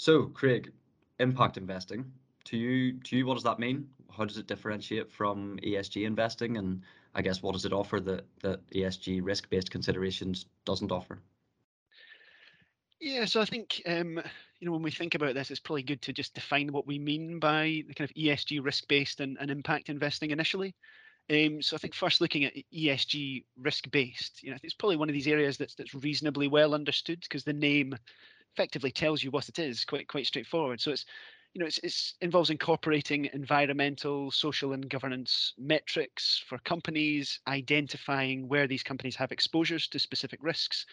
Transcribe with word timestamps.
So, 0.00 0.28
Craig, 0.28 0.72
impact 1.18 1.58
investing. 1.58 2.10
To 2.44 2.56
you, 2.56 2.98
to 3.00 3.18
you, 3.18 3.26
what 3.26 3.34
does 3.34 3.42
that 3.42 3.58
mean? 3.58 3.86
How 4.10 4.24
does 4.24 4.38
it 4.38 4.46
differentiate 4.46 5.12
from 5.12 5.58
ESG 5.62 6.06
investing? 6.06 6.56
And 6.56 6.80
I 7.14 7.20
guess 7.20 7.42
what 7.42 7.52
does 7.52 7.66
it 7.66 7.74
offer 7.74 8.00
that 8.00 8.24
that 8.40 8.66
ESG 8.70 9.20
risk-based 9.22 9.70
considerations 9.70 10.46
doesn't 10.64 10.90
offer? 10.90 11.18
Yeah, 12.98 13.26
so 13.26 13.42
I 13.42 13.44
think 13.44 13.82
um, 13.84 14.22
you 14.58 14.66
know 14.66 14.72
when 14.72 14.80
we 14.80 14.90
think 14.90 15.16
about 15.16 15.34
this, 15.34 15.50
it's 15.50 15.60
probably 15.60 15.82
good 15.82 16.00
to 16.00 16.14
just 16.14 16.32
define 16.32 16.72
what 16.72 16.86
we 16.86 16.98
mean 16.98 17.38
by 17.38 17.84
the 17.86 17.92
kind 17.92 18.08
of 18.08 18.16
ESG 18.16 18.64
risk-based 18.64 19.20
and, 19.20 19.36
and 19.38 19.50
impact 19.50 19.90
investing 19.90 20.30
initially. 20.30 20.74
Um, 21.28 21.60
so 21.60 21.76
I 21.76 21.78
think 21.78 21.94
first 21.94 22.22
looking 22.22 22.46
at 22.46 22.54
ESG 22.74 23.44
risk-based, 23.58 24.42
you 24.42 24.50
know, 24.50 24.56
it's 24.62 24.72
probably 24.72 24.96
one 24.96 25.10
of 25.10 25.12
these 25.12 25.28
areas 25.28 25.58
that's 25.58 25.74
that's 25.74 25.94
reasonably 25.94 26.48
well 26.48 26.74
understood 26.74 27.20
because 27.20 27.44
the 27.44 27.52
name 27.52 27.94
effectively 28.54 28.90
tells 28.90 29.22
you 29.22 29.30
what 29.30 29.48
it 29.48 29.58
is, 29.58 29.84
quite 29.84 30.08
quite 30.08 30.26
straightforward. 30.26 30.80
So 30.80 30.92
it's 30.92 31.06
you 31.54 31.58
know, 31.58 31.66
it's, 31.66 31.78
it's 31.82 32.14
involves 32.20 32.50
incorporating 32.50 33.28
environmental, 33.32 34.30
social, 34.30 34.72
and 34.72 34.88
governance 34.88 35.52
metrics 35.58 36.42
for 36.46 36.58
companies, 36.58 37.40
identifying 37.48 38.46
where 38.46 38.68
these 38.68 38.84
companies 38.84 39.16
have 39.16 39.32
exposures 39.32 39.88
to 39.88 39.98
specific 39.98 40.38
risks, 40.42 40.86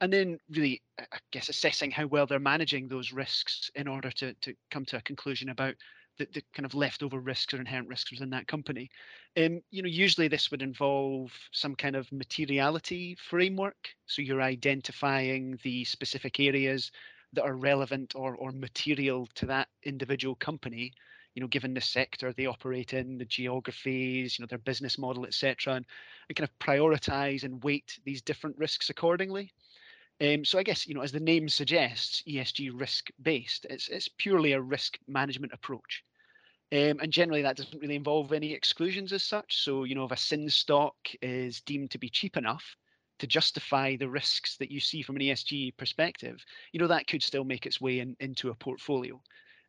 and 0.00 0.12
then 0.12 0.38
really, 0.50 0.82
I 0.98 1.18
guess, 1.30 1.48
assessing 1.48 1.92
how 1.92 2.06
well 2.06 2.26
they're 2.26 2.40
managing 2.40 2.88
those 2.88 3.12
risks 3.12 3.70
in 3.76 3.86
order 3.86 4.10
to 4.12 4.34
to 4.34 4.54
come 4.70 4.84
to 4.86 4.96
a 4.96 5.02
conclusion 5.02 5.50
about 5.50 5.76
the, 6.18 6.26
the 6.32 6.42
kind 6.54 6.66
of 6.66 6.74
leftover 6.74 7.18
risks 7.18 7.54
or 7.54 7.58
inherent 7.58 7.88
risks 7.88 8.10
within 8.10 8.30
that 8.30 8.46
company. 8.46 8.90
Um, 9.36 9.60
you 9.70 9.82
know, 9.82 9.88
usually 9.88 10.28
this 10.28 10.50
would 10.50 10.62
involve 10.62 11.32
some 11.52 11.74
kind 11.74 11.96
of 11.96 12.10
materiality 12.12 13.16
framework. 13.28 13.88
So 14.06 14.22
you're 14.22 14.42
identifying 14.42 15.58
the 15.62 15.84
specific 15.84 16.40
areas 16.40 16.90
that 17.32 17.44
are 17.44 17.54
relevant 17.54 18.14
or, 18.14 18.34
or 18.36 18.52
material 18.52 19.28
to 19.36 19.46
that 19.46 19.68
individual 19.84 20.34
company 20.34 20.92
you 21.34 21.40
know 21.40 21.46
given 21.46 21.74
the 21.74 21.80
sector 21.80 22.32
they 22.32 22.46
operate 22.46 22.92
in 22.92 23.18
the 23.18 23.24
geographies 23.24 24.38
you 24.38 24.42
know 24.42 24.46
their 24.48 24.58
business 24.58 24.98
model 24.98 25.24
etc 25.24 25.74
and, 25.74 25.86
and 26.28 26.36
kind 26.36 26.48
of 26.48 26.58
prioritize 26.58 27.44
and 27.44 27.62
weight 27.62 27.98
these 28.04 28.22
different 28.22 28.56
risks 28.58 28.90
accordingly 28.90 29.52
um, 30.20 30.44
so 30.44 30.58
i 30.58 30.62
guess 30.62 30.86
you 30.86 30.94
know 30.94 31.02
as 31.02 31.12
the 31.12 31.20
name 31.20 31.48
suggests 31.48 32.22
esg 32.28 32.70
risk 32.74 33.08
based 33.22 33.66
it's, 33.70 33.88
it's 33.88 34.08
purely 34.08 34.52
a 34.52 34.60
risk 34.60 34.98
management 35.06 35.52
approach 35.52 36.04
um, 36.72 37.00
and 37.00 37.10
generally 37.12 37.42
that 37.42 37.56
doesn't 37.56 37.80
really 37.80 37.96
involve 37.96 38.32
any 38.32 38.52
exclusions 38.52 39.12
as 39.12 39.24
such 39.24 39.62
so 39.62 39.84
you 39.84 39.94
know 39.94 40.04
if 40.04 40.12
a 40.12 40.16
sin 40.16 40.48
stock 40.48 40.94
is 41.22 41.60
deemed 41.62 41.90
to 41.90 41.98
be 41.98 42.08
cheap 42.08 42.36
enough 42.36 42.76
to 43.20 43.26
justify 43.26 43.96
the 43.96 44.08
risks 44.08 44.56
that 44.56 44.70
you 44.70 44.80
see 44.80 45.02
from 45.02 45.16
an 45.16 45.22
ESG 45.22 45.76
perspective, 45.76 46.42
you 46.72 46.80
know, 46.80 46.86
that 46.86 47.06
could 47.06 47.22
still 47.22 47.44
make 47.44 47.66
its 47.66 47.80
way 47.80 48.00
in, 48.00 48.16
into 48.18 48.48
a 48.48 48.54
portfolio. 48.54 49.20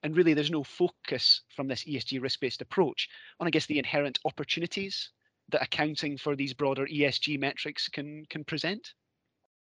And 0.03 0.15
really, 0.15 0.33
there's 0.33 0.49
no 0.49 0.63
focus 0.63 1.41
from 1.55 1.67
this 1.67 1.83
ESG 1.83 2.21
risk 2.21 2.39
based 2.39 2.61
approach 2.61 3.09
on, 3.39 3.47
I 3.47 3.52
guess, 3.52 3.67
the 3.67 3.77
inherent 3.77 4.19
opportunities 4.25 5.11
that 5.49 5.61
accounting 5.61 6.17
for 6.17 6.36
these 6.36 6.53
broader 6.53 6.88
ESG 6.88 7.38
metrics 7.39 7.88
can, 7.89 8.25
can 8.30 8.43
present. 8.45 8.93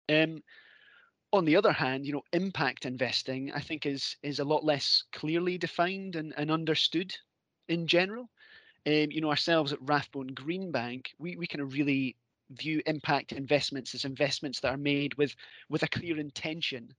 Um, 0.10 0.42
on 1.36 1.46
the 1.46 1.56
other 1.56 1.72
hand, 1.72 2.06
you 2.06 2.14
know, 2.14 2.24
impact 2.34 2.86
investing, 2.86 3.52
I 3.54 3.60
think, 3.60 3.86
is, 3.86 4.16
is 4.24 4.40
a 4.40 4.46
lot 4.46 4.64
less 4.64 5.04
clearly 5.12 5.58
defined 5.58 6.16
and, 6.16 6.34
and 6.38 6.52
understood 6.52 7.16
in 7.68 7.88
general. 7.88 8.30
Um, 8.88 9.12
you 9.12 9.22
know, 9.22 9.30
ourselves 9.30 9.74
at 9.74 9.82
Rathbone 9.82 10.32
Greenbank, 10.32 11.08
we, 11.18 11.36
we 11.36 11.48
kind 11.48 11.62
of 11.62 11.74
really 11.74 12.16
view 12.52 12.82
impact 12.86 13.32
investments 13.32 13.96
as 13.96 14.06
investments 14.06 14.60
that 14.60 14.74
are 14.74 14.78
made 14.78 15.16
with 15.16 15.36
with 15.70 15.84
a 15.84 15.88
clear 15.88 16.20
intention 16.20 16.94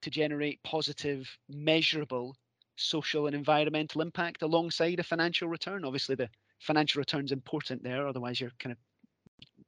to 0.00 0.10
generate 0.10 0.62
positive 0.62 1.28
measurable 1.48 2.36
social 2.76 3.26
and 3.26 3.34
environmental 3.34 4.00
impact 4.00 4.42
alongside 4.42 5.00
a 5.00 5.02
financial 5.02 5.48
return 5.48 5.84
obviously 5.84 6.14
the 6.14 6.28
financial 6.60 7.00
return's 7.00 7.32
important 7.32 7.82
there 7.82 8.06
otherwise 8.06 8.40
you're 8.40 8.52
kind 8.60 8.72
of 8.72 8.78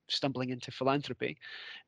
stumbling 0.09 0.51
into 0.51 0.71
philanthropy 0.71 1.37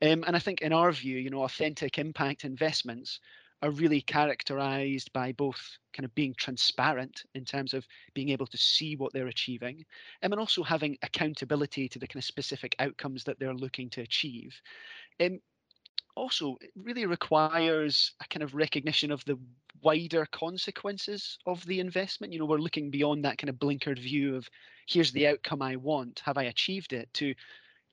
um, 0.03 0.25
and 0.27 0.37
i 0.37 0.39
think 0.39 0.61
in 0.63 0.73
our 0.73 0.93
view 0.93 1.19
you 1.19 1.31
know 1.31 1.45
authentic 1.45 1.99
impact 1.99 2.45
investments 2.45 3.21
are 3.63 3.71
really 3.71 4.01
characterized 4.03 5.13
by 5.13 5.33
both 5.33 5.79
kind 5.95 6.05
of 6.05 6.15
being 6.15 6.35
transparent 6.37 7.23
in 7.35 7.45
terms 7.45 7.73
of 7.73 7.87
being 8.15 8.29
able 8.29 8.47
to 8.47 8.59
see 8.59 8.97
what 8.97 9.13
they're 9.13 9.29
achieving 9.29 9.85
and 10.23 10.35
also 10.35 10.63
having 10.63 10.97
accountability 11.03 11.89
to 11.89 11.99
the 11.99 12.07
kind 12.07 12.21
of 12.21 12.25
specific 12.25 12.77
outcomes 12.79 13.25
that 13.25 13.39
they're 13.39 13.55
looking 13.55 13.89
to 13.89 14.03
achieve. 14.03 14.61
And 15.19 15.41
also, 16.17 16.57
it 16.61 16.71
really 16.77 17.07
requires 17.07 18.13
a 18.21 18.29
kind 18.29 18.43
of 18.43 18.55
recognition 18.55 19.11
of 19.11 19.25
the 19.25 19.39
wider 19.83 20.27
consequences 20.33 21.39
of 21.47 21.65
the 21.67 21.81
investment. 21.81 22.33
You 22.33 22.39
know, 22.39 22.47
we're 22.47 22.59
looking 22.59 22.91
beyond 22.91 23.25
that 23.25 23.39
kind 23.39 23.51
of 23.51 23.57
blinkered 23.57 23.99
view 23.99 24.37
of 24.37 24.49
here's 24.87 25.13
the 25.13 25.27
outcome 25.27 25.63
I 25.63 25.77
want, 25.77 26.21
have 26.25 26.39
I 26.39 26.45
achieved 26.45 26.93
it, 26.93 27.13
to 27.15 27.35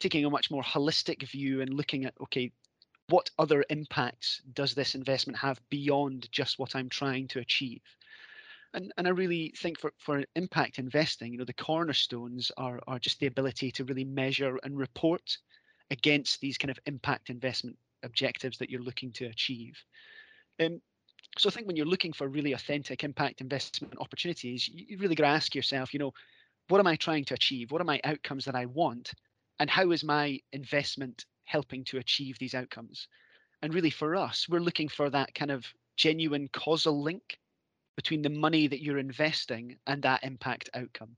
taking 0.04 0.26
a 0.26 0.30
much 0.30 0.52
more 0.52 0.64
holistic 0.64 1.24
view 1.30 1.62
and 1.62 1.74
looking 1.74 2.06
at 2.06 2.14
okay 2.22 2.52
what 3.08 3.30
other 3.38 3.66
impacts 3.70 4.42
does 4.54 4.74
this 4.74 4.96
investment 4.96 5.38
have 5.38 5.62
beyond 5.70 6.28
just 6.32 6.58
what 6.58 6.76
I'm 6.76 6.90
trying 6.90 7.28
to 7.30 7.40
achieve? 7.40 7.82
And, 8.74 8.92
and 8.98 9.08
I 9.08 9.12
really 9.12 9.54
think 9.58 9.80
for, 9.80 9.92
for 9.98 10.24
impact 10.36 10.80
investing, 10.80 11.32
you 11.32 11.38
know, 11.38 11.46
the 11.46 11.54
cornerstones 11.54 12.52
are, 12.58 12.80
are 12.88 13.00
just 13.00 13.20
the 13.20 13.28
ability 13.28 13.72
to 13.74 13.84
really 13.84 14.06
measure 14.06 14.58
and 14.64 14.78
report 14.78 15.38
against 15.92 16.40
these 16.40 16.58
kind 16.58 16.72
of 16.72 16.80
impact 16.86 17.30
investment 17.30 17.78
objectives 18.04 18.58
that 18.58 18.70
you're 18.70 18.82
looking 18.82 19.12
to 19.12 19.26
achieve. 19.26 19.78
Um, 20.60 20.82
so 21.38 21.50
I 21.50 21.52
think 21.52 21.68
when 21.68 21.76
you're 21.76 21.86
looking 21.86 22.14
for 22.14 22.28
really 22.28 22.54
authentic 22.54 23.04
impact 23.04 23.42
investment 23.42 23.96
opportunities, 24.00 24.68
you, 24.68 24.86
you 24.88 24.98
really 24.98 25.16
got 25.16 25.26
to 25.26 25.30
ask 25.30 25.54
yourself, 25.54 25.94
you 25.94 26.00
know, 26.00 26.14
what 26.70 26.80
am 26.80 26.88
I 26.88 26.96
trying 26.96 27.26
to 27.26 27.34
achieve? 27.34 27.72
What 27.72 27.82
are 27.82 27.86
my 27.86 28.00
outcomes 28.04 28.46
that 28.46 28.56
I 28.56 28.66
want? 28.66 29.14
And 29.64 29.70
how 29.70 29.92
is 29.92 30.04
my 30.04 30.42
investment 30.52 31.24
helping 31.46 31.86
to 31.86 31.98
achieve 31.98 32.38
these 32.38 32.54
outcomes. 32.54 33.08
And 33.62 33.74
really, 33.74 33.92
for 33.92 34.14
us, 34.14 34.46
we're 34.50 34.60
looking 34.60 34.90
for 34.90 35.10
that 35.10 35.34
kind 35.36 35.52
of 35.52 35.66
genuine 35.96 36.50
causal 36.52 37.02
link 37.02 37.40
between 37.96 38.22
the 38.22 38.30
money 38.30 38.68
that 38.68 38.84
you're 38.84 38.98
investing 38.98 39.78
and 39.88 40.04
that 40.04 40.22
impact 40.26 40.70
outcome. 40.74 41.16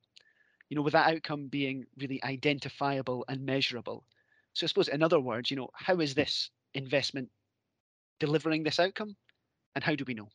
You 0.70 0.76
know, 0.76 0.84
with 0.84 0.94
that 0.94 1.12
outcome 1.12 1.48
being 1.48 1.86
really 1.98 2.24
identifiable 2.24 3.26
and 3.28 3.44
measurable. 3.44 4.06
So 4.54 4.66
I 4.66 4.68
suppose, 4.68 4.90
in 4.90 5.02
other 5.02 5.20
words, 5.20 5.50
you 5.50 5.58
know, 5.58 5.72
how 5.74 6.00
is 6.00 6.14
this 6.14 6.52
investment 6.76 7.30
delivering 8.20 8.62
this 8.62 8.80
outcome, 8.80 9.16
and 9.74 9.84
how 9.84 9.96
do 9.96 10.04
we 10.06 10.14
know? 10.14 10.30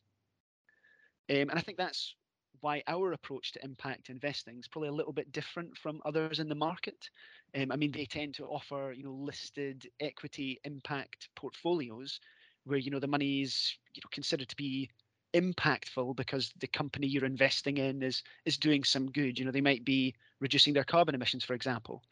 Um, 1.29 1.49
and 1.49 1.53
I 1.53 1.61
think 1.61 1.77
that's 1.77 2.13
why 2.61 2.81
our 2.87 3.13
approach 3.13 3.51
to 3.51 3.63
impact 3.63 4.09
investing 4.09 4.59
is 4.59 4.67
probably 4.67 4.89
a 4.89 4.93
little 4.93 5.13
bit 5.13 5.31
different 5.31 5.77
from 5.77 6.01
others 6.05 6.39
in 6.39 6.47
the 6.47 6.55
market. 6.55 7.09
Um, 7.55 7.71
I 7.71 7.75
mean, 7.75 7.91
they 7.91 8.05
tend 8.05 8.35
to 8.35 8.45
offer, 8.45 8.93
you 8.95 9.03
know, 9.03 9.13
listed 9.13 9.87
equity 9.99 10.59
impact 10.63 11.29
portfolios 11.35 12.19
where, 12.63 12.77
you 12.77 12.91
know, 12.91 12.99
the 12.99 13.07
money 13.07 13.41
is, 13.41 13.75
you 13.93 14.01
know, 14.03 14.09
considered 14.11 14.47
to 14.49 14.55
be 14.55 14.89
impactful 15.33 16.15
because 16.15 16.51
the 16.59 16.67
company 16.67 17.07
you're 17.07 17.25
investing 17.25 17.77
in 17.77 18.03
is 18.03 18.21
is 18.45 18.57
doing 18.57 18.83
some 18.83 19.11
good. 19.11 19.39
You 19.39 19.45
know, 19.45 19.51
they 19.51 19.61
might 19.61 19.83
be 19.83 20.15
reducing 20.39 20.73
their 20.73 20.83
carbon 20.83 21.15
emissions, 21.15 21.43
for 21.43 21.53
example. 21.53 22.03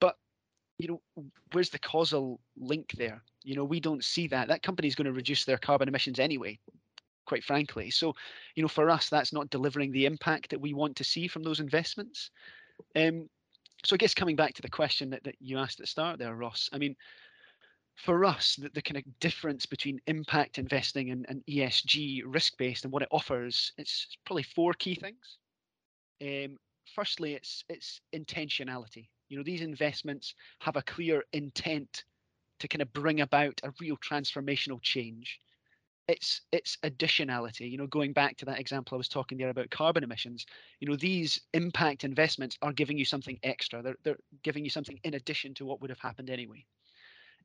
But 0.00 0.16
you 0.78 0.88
know, 0.88 1.26
where's 1.52 1.70
the 1.70 1.78
causal 1.78 2.40
link 2.56 2.92
there? 2.92 3.22
You 3.42 3.56
know, 3.56 3.64
we 3.64 3.80
don't 3.80 4.04
see 4.04 4.26
that. 4.28 4.48
That 4.48 4.62
company 4.62 4.88
is 4.88 4.94
going 4.94 5.06
to 5.06 5.12
reduce 5.12 5.44
their 5.44 5.58
carbon 5.58 5.88
emissions 5.88 6.18
anyway 6.18 6.58
quite 7.32 7.44
frankly. 7.44 7.88
So, 7.88 8.14
you 8.56 8.62
know, 8.62 8.68
for 8.68 8.90
us, 8.90 9.08
that's 9.08 9.32
not 9.32 9.48
delivering 9.48 9.90
the 9.90 10.04
impact 10.04 10.50
that 10.50 10.60
we 10.60 10.74
want 10.74 10.96
to 10.96 11.04
see 11.04 11.28
from 11.28 11.42
those 11.42 11.60
investments. 11.60 12.30
Um, 12.94 13.30
so 13.86 13.94
I 13.94 13.96
guess 13.96 14.12
coming 14.12 14.36
back 14.36 14.52
to 14.52 14.60
the 14.60 14.68
question 14.68 15.08
that, 15.08 15.24
that 15.24 15.36
you 15.40 15.56
asked 15.56 15.80
at 15.80 15.84
the 15.84 15.86
start 15.86 16.18
there, 16.18 16.34
Ross, 16.34 16.68
I 16.74 16.76
mean, 16.76 16.94
for 17.94 18.26
us, 18.26 18.56
the, 18.56 18.68
the 18.74 18.82
kind 18.82 18.98
of 18.98 19.04
difference 19.18 19.64
between 19.64 19.98
impact 20.06 20.58
investing 20.58 21.10
and, 21.10 21.24
and 21.30 21.42
ESG 21.46 22.20
risk-based 22.26 22.84
and 22.84 22.92
what 22.92 23.00
it 23.00 23.08
offers, 23.10 23.72
it's 23.78 24.08
probably 24.26 24.42
four 24.42 24.74
key 24.74 24.94
things. 24.94 25.38
Um, 26.20 26.58
firstly, 26.94 27.32
it's 27.32 27.64
it's 27.70 28.02
intentionality. 28.14 29.08
You 29.30 29.38
know, 29.38 29.42
these 29.42 29.62
investments 29.62 30.34
have 30.60 30.76
a 30.76 30.82
clear 30.82 31.24
intent 31.32 32.04
to 32.60 32.68
kind 32.68 32.82
of 32.82 32.92
bring 32.92 33.22
about 33.22 33.58
a 33.64 33.72
real 33.80 33.96
transformational 33.96 34.82
change 34.82 35.40
it's 36.12 36.42
it's 36.52 36.76
additionality 36.84 37.70
you 37.70 37.78
know 37.78 37.86
going 37.86 38.12
back 38.12 38.36
to 38.36 38.44
that 38.44 38.60
example 38.60 38.94
i 38.94 38.98
was 38.98 39.08
talking 39.08 39.38
there 39.38 39.48
about 39.48 39.70
carbon 39.70 40.04
emissions 40.04 40.44
you 40.78 40.86
know 40.86 40.94
these 40.94 41.40
impact 41.54 42.04
investments 42.04 42.58
are 42.60 42.72
giving 42.72 42.98
you 42.98 43.04
something 43.04 43.38
extra 43.42 43.80
they're, 43.82 43.96
they're 44.04 44.18
giving 44.42 44.62
you 44.62 44.68
something 44.68 44.98
in 45.04 45.14
addition 45.14 45.54
to 45.54 45.64
what 45.64 45.80
would 45.80 45.90
have 45.90 45.98
happened 45.98 46.28
anyway. 46.28 46.64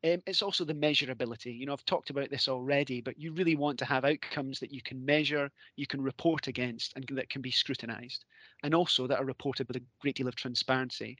Um, 0.04 0.22
it's 0.28 0.44
also 0.44 0.66
the 0.66 0.76
measurability 0.76 1.58
you 1.58 1.66
know 1.66 1.74
i've 1.74 1.86
talked 1.86 2.12
about 2.12 2.30
this 2.30 2.48
already 2.48 3.02
but 3.02 3.18
you 3.18 3.32
really 3.32 3.56
want 3.56 3.80
to 3.80 3.86
have 3.86 4.06
outcomes 4.06 4.60
that 4.60 4.72
you 4.72 4.82
can 4.84 5.04
measure 5.04 5.50
you 5.76 5.88
can 5.88 6.02
report 6.02 6.48
against 6.48 6.94
and 6.96 7.06
that 7.14 7.30
can 7.30 7.42
be 7.42 7.50
scrutinized 7.50 8.26
and 8.64 8.76
also 8.76 9.08
that 9.08 9.20
are 9.20 9.26
reported 9.26 9.68
with 9.68 9.78
a 9.78 9.86
great 10.02 10.16
deal 10.16 10.28
of 10.28 10.36
transparency. 10.36 11.18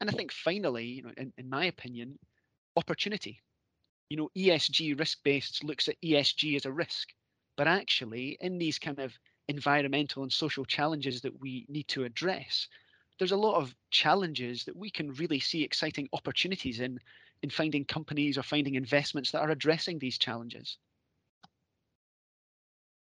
And 0.00 0.10
i 0.10 0.12
think 0.12 0.32
finally 0.32 0.84
you 0.84 1.02
know 1.04 1.12
in, 1.16 1.32
in 1.38 1.48
my 1.48 1.66
opinion 1.66 2.18
opportunity 2.76 3.40
you 4.10 4.16
know, 4.16 4.28
ESG 4.36 4.98
risk 4.98 5.18
based 5.22 5.64
looks 5.64 5.88
at 5.88 6.00
ESG 6.02 6.56
as 6.56 6.66
a 6.66 6.72
risk, 6.72 7.08
but 7.56 7.68
actually 7.68 8.36
in 8.40 8.58
these 8.58 8.78
kind 8.78 8.98
of 8.98 9.16
environmental 9.48 10.24
and 10.24 10.32
social 10.32 10.64
challenges 10.64 11.20
that 11.22 11.40
we 11.40 11.64
need 11.68 11.86
to 11.88 12.04
address, 12.04 12.66
there's 13.18 13.32
a 13.32 13.36
lot 13.36 13.56
of 13.56 13.74
challenges 13.90 14.64
that 14.64 14.76
we 14.76 14.90
can 14.90 15.12
really 15.14 15.38
see 15.38 15.62
exciting 15.62 16.08
opportunities 16.12 16.80
in 16.80 16.98
in 17.42 17.48
finding 17.48 17.86
companies 17.86 18.36
or 18.36 18.42
finding 18.42 18.74
investments 18.74 19.30
that 19.30 19.40
are 19.40 19.50
addressing 19.50 19.98
these 19.98 20.18
challenges. 20.18 20.76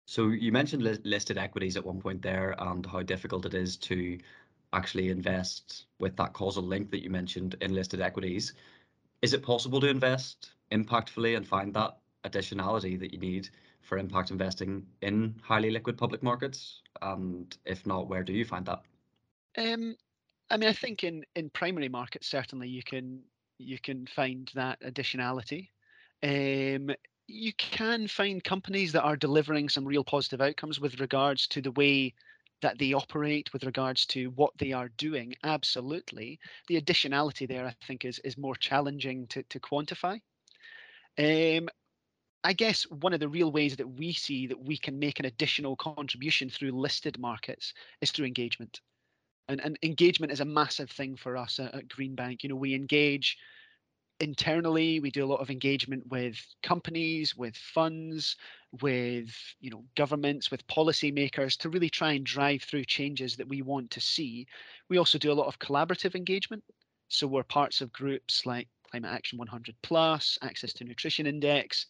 So 0.06 0.28
you 0.28 0.52
mentioned 0.52 0.82
li 0.82 0.98
listed 1.04 1.38
equities 1.38 1.76
at 1.76 1.86
one 1.86 2.00
point 2.00 2.20
there 2.20 2.54
and 2.58 2.84
how 2.84 3.02
difficult 3.02 3.46
it 3.46 3.54
is 3.54 3.76
to 3.88 4.18
actually 4.72 5.08
invest 5.08 5.86
with 6.00 6.16
that 6.16 6.32
causal 6.32 6.62
link 6.62 6.90
that 6.90 7.02
you 7.02 7.08
mentioned 7.08 7.56
in 7.60 7.74
listed 7.74 8.00
equities. 8.00 8.52
Is 9.22 9.32
it 9.32 9.42
possible 9.42 9.80
to 9.80 9.88
invest 9.88 10.50
impactfully 10.72 11.36
and 11.36 11.46
find 11.46 11.72
that 11.74 11.98
additionality 12.24 12.98
that 12.98 13.12
you 13.12 13.18
need 13.18 13.48
for 13.82 13.98
impact 13.98 14.30
investing 14.30 14.84
in 15.02 15.34
highly 15.42 15.70
liquid 15.70 15.96
public 15.96 16.22
markets? 16.22 16.82
And 17.02 17.56
if 17.64 17.86
not, 17.86 18.08
where 18.08 18.24
do 18.24 18.32
you 18.32 18.44
find 18.44 18.66
that? 18.66 18.82
Um, 19.56 19.96
I 20.50 20.56
mean, 20.56 20.68
I 20.68 20.72
think 20.72 21.04
in 21.04 21.24
in 21.34 21.50
primary 21.50 21.88
markets 21.88 22.28
certainly 22.28 22.68
you 22.68 22.82
can 22.82 23.22
you 23.58 23.78
can 23.78 24.06
find 24.06 24.50
that 24.54 24.80
additionality. 24.80 25.68
Um, 26.22 26.94
you 27.28 27.52
can 27.54 28.06
find 28.06 28.42
companies 28.42 28.92
that 28.92 29.02
are 29.02 29.16
delivering 29.16 29.68
some 29.68 29.84
real 29.84 30.04
positive 30.04 30.40
outcomes 30.40 30.80
with 30.80 31.00
regards 31.00 31.46
to 31.48 31.60
the 31.60 31.72
way 31.72 32.14
that 32.62 32.78
they 32.78 32.92
operate 32.92 33.52
with 33.52 33.64
regards 33.64 34.06
to 34.06 34.30
what 34.30 34.52
they 34.58 34.72
are 34.72 34.88
doing 34.96 35.34
absolutely 35.44 36.38
the 36.68 36.80
additionality 36.80 37.46
there 37.46 37.66
i 37.66 37.74
think 37.86 38.04
is 38.04 38.18
is 38.20 38.38
more 38.38 38.54
challenging 38.54 39.26
to, 39.26 39.42
to 39.44 39.60
quantify 39.60 40.18
um, 41.18 41.68
i 42.44 42.52
guess 42.52 42.84
one 42.84 43.12
of 43.12 43.20
the 43.20 43.28
real 43.28 43.50
ways 43.50 43.76
that 43.76 43.88
we 43.88 44.12
see 44.12 44.46
that 44.46 44.62
we 44.62 44.76
can 44.76 44.98
make 44.98 45.18
an 45.18 45.26
additional 45.26 45.76
contribution 45.76 46.48
through 46.48 46.72
listed 46.72 47.18
markets 47.18 47.72
is 48.00 48.10
through 48.10 48.26
engagement. 48.26 48.80
And, 49.48 49.60
and 49.60 49.78
engagement 49.84 50.32
is 50.32 50.40
a 50.40 50.44
massive 50.44 50.90
thing 50.90 51.14
for 51.14 51.36
us 51.36 51.60
at, 51.60 51.72
at 51.72 51.88
greenbank 51.88 52.42
you 52.42 52.48
know 52.48 52.56
we 52.56 52.74
engage 52.74 53.36
internally 54.18 54.98
we 54.98 55.10
do 55.10 55.24
a 55.24 55.26
lot 55.26 55.40
of 55.40 55.50
engagement 55.50 56.02
with 56.08 56.36
companies 56.62 57.36
with 57.36 57.54
funds 57.56 58.36
with 58.82 59.30
you 59.60 59.70
know 59.70 59.84
governments 59.96 60.50
with 60.50 60.66
policymakers 60.66 61.56
to 61.56 61.68
really 61.68 61.90
try 61.90 62.12
and 62.12 62.26
drive 62.26 62.62
through 62.62 62.84
changes 62.84 63.36
that 63.36 63.48
we 63.48 63.62
want 63.62 63.90
to 63.90 64.00
see. 64.00 64.46
We 64.88 64.98
also 64.98 65.18
do 65.18 65.32
a 65.32 65.34
lot 65.34 65.46
of 65.46 65.58
collaborative 65.58 66.14
engagement. 66.14 66.64
So 67.08 67.26
we're 67.26 67.44
parts 67.44 67.80
of 67.80 67.92
groups 67.92 68.44
like 68.46 68.68
climate 68.96 69.14
action 69.14 69.38
100 69.38 69.74
plus 69.82 70.38
access 70.42 70.72
to 70.72 70.84
nutrition 70.84 71.26
index 71.26 71.86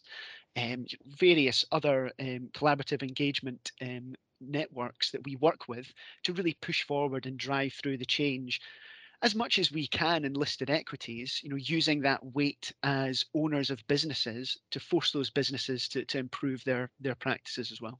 and 0.56 0.88
um, 0.92 1.12
various 1.18 1.64
other 1.70 2.10
um, 2.18 2.48
collaborative 2.52 3.02
engagement 3.02 3.70
um, 3.80 4.14
networks 4.40 5.12
that 5.12 5.24
we 5.24 5.36
work 5.36 5.68
with 5.68 5.86
to 6.24 6.32
really 6.32 6.56
push 6.60 6.82
forward 6.82 7.26
and 7.26 7.38
drive 7.38 7.72
through 7.72 7.96
the 7.96 8.04
change 8.04 8.60
as 9.22 9.34
much 9.34 9.58
as 9.58 9.72
we 9.72 9.86
can 9.86 10.24
in 10.24 10.34
listed 10.34 10.68
equities, 10.68 11.40
you 11.42 11.48
know, 11.48 11.56
using 11.56 12.02
that 12.02 12.20
weight 12.34 12.72
as 12.82 13.24
owners 13.34 13.70
of 13.70 13.86
businesses 13.86 14.58
to 14.70 14.80
force 14.80 15.10
those 15.12 15.30
businesses 15.30 15.88
to, 15.88 16.04
to 16.04 16.18
improve 16.18 16.62
their 16.64 16.90
their 17.00 17.14
practices 17.14 17.72
as 17.72 17.80
well. 17.80 17.98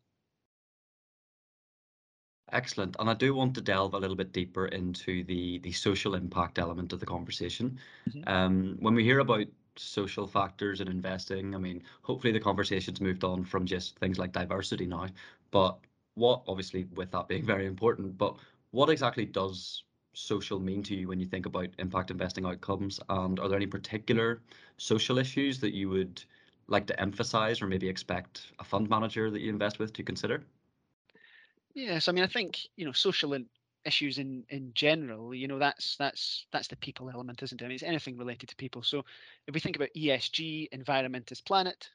Excellent. 2.53 2.95
And 3.01 3.11
I 3.11 3.15
do 3.15 3.35
want 3.35 3.55
to 3.55 3.61
delve 3.61 3.95
a 3.95 3.99
little 3.99 4.17
bit 4.17 4.33
deeper 4.33 4.67
into 4.67 5.25
the 5.25 5.59
the 5.59 5.73
social 5.73 6.15
impact 6.15 6.59
element 6.59 6.93
of 6.93 7.01
the 7.01 7.07
conversation. 7.07 7.79
Mm-hmm. 8.09 8.29
Um, 8.29 8.77
when 8.79 8.95
we 8.95 9.03
hear 9.03 9.19
about 9.19 9.47
social 9.75 10.27
factors 10.27 10.81
in 10.81 10.89
investing, 10.89 11.55
I 11.55 11.59
mean, 11.59 11.83
hopefully 12.03 12.33
the 12.33 12.41
conversation's 12.41 13.01
moved 13.01 13.25
on 13.25 13.45
from 13.45 13.67
just 13.67 13.99
things 13.99 14.19
like 14.19 14.33
diversity 14.33 14.87
now. 14.87 15.09
But 15.51 15.79
what, 16.15 16.43
obviously, 16.47 16.85
with 16.95 17.11
that 17.11 17.29
being 17.29 17.45
very 17.55 17.67
important, 17.67 18.17
but 18.17 18.37
what 18.71 18.91
exactly 18.91 19.27
does 19.27 19.83
social 20.13 20.59
mean 20.61 20.83
to 20.85 20.95
you 20.95 21.09
when 21.09 21.21
you 21.21 21.27
think 21.27 21.47
about 21.47 21.69
impact 21.79 22.11
investing 22.11 22.47
outcomes? 22.47 23.01
And 23.09 23.41
are 23.41 23.49
there 23.49 23.57
any 23.57 23.67
particular 23.67 24.41
social 24.77 25.19
issues 25.19 25.59
that 25.61 25.75
you 25.75 25.89
would 25.91 26.23
like 26.69 26.87
to 26.87 27.01
emphasize 27.01 27.61
or 27.61 27.67
maybe 27.67 27.89
expect 27.89 28.53
a 28.59 28.65
fund 28.65 28.89
manager 28.89 29.31
that 29.31 29.41
you 29.41 29.51
invest 29.51 29.79
with 29.79 29.93
to 29.95 30.03
consider? 30.03 30.45
Yes, 31.77 32.09
I 32.09 32.13
mean, 32.13 32.25
I 32.25 32.29
think 32.29 32.67
you 32.77 32.85
know 32.87 32.93
social 32.93 33.37
issues 33.85 34.19
in 34.19 34.45
in 34.49 34.73
general. 34.75 35.33
You 35.35 35.47
know, 35.47 35.59
that's 35.61 35.97
that's 35.97 36.47
that's 36.51 36.67
the 36.69 36.77
people 36.77 37.09
element, 37.11 37.43
isn't 37.43 37.61
it? 37.63 37.65
I 37.65 37.69
mean, 37.69 37.75
it's 37.77 37.85
anything 37.85 38.17
related 38.19 38.49
to 38.49 38.57
people. 38.57 38.83
So 38.83 39.05
if 39.47 39.55
we 39.55 39.61
think 39.61 39.77
about 39.77 39.91
ESG, 39.95 40.69
environment 40.73 41.31
is 41.33 41.41
planet, 41.41 41.91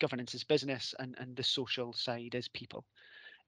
governance 0.00 0.34
is 0.34 0.44
business, 0.44 0.94
and 0.98 1.16
and 1.18 1.36
the 1.36 1.44
social 1.44 1.92
side 1.94 2.34
is 2.34 2.48
people. 2.48 2.86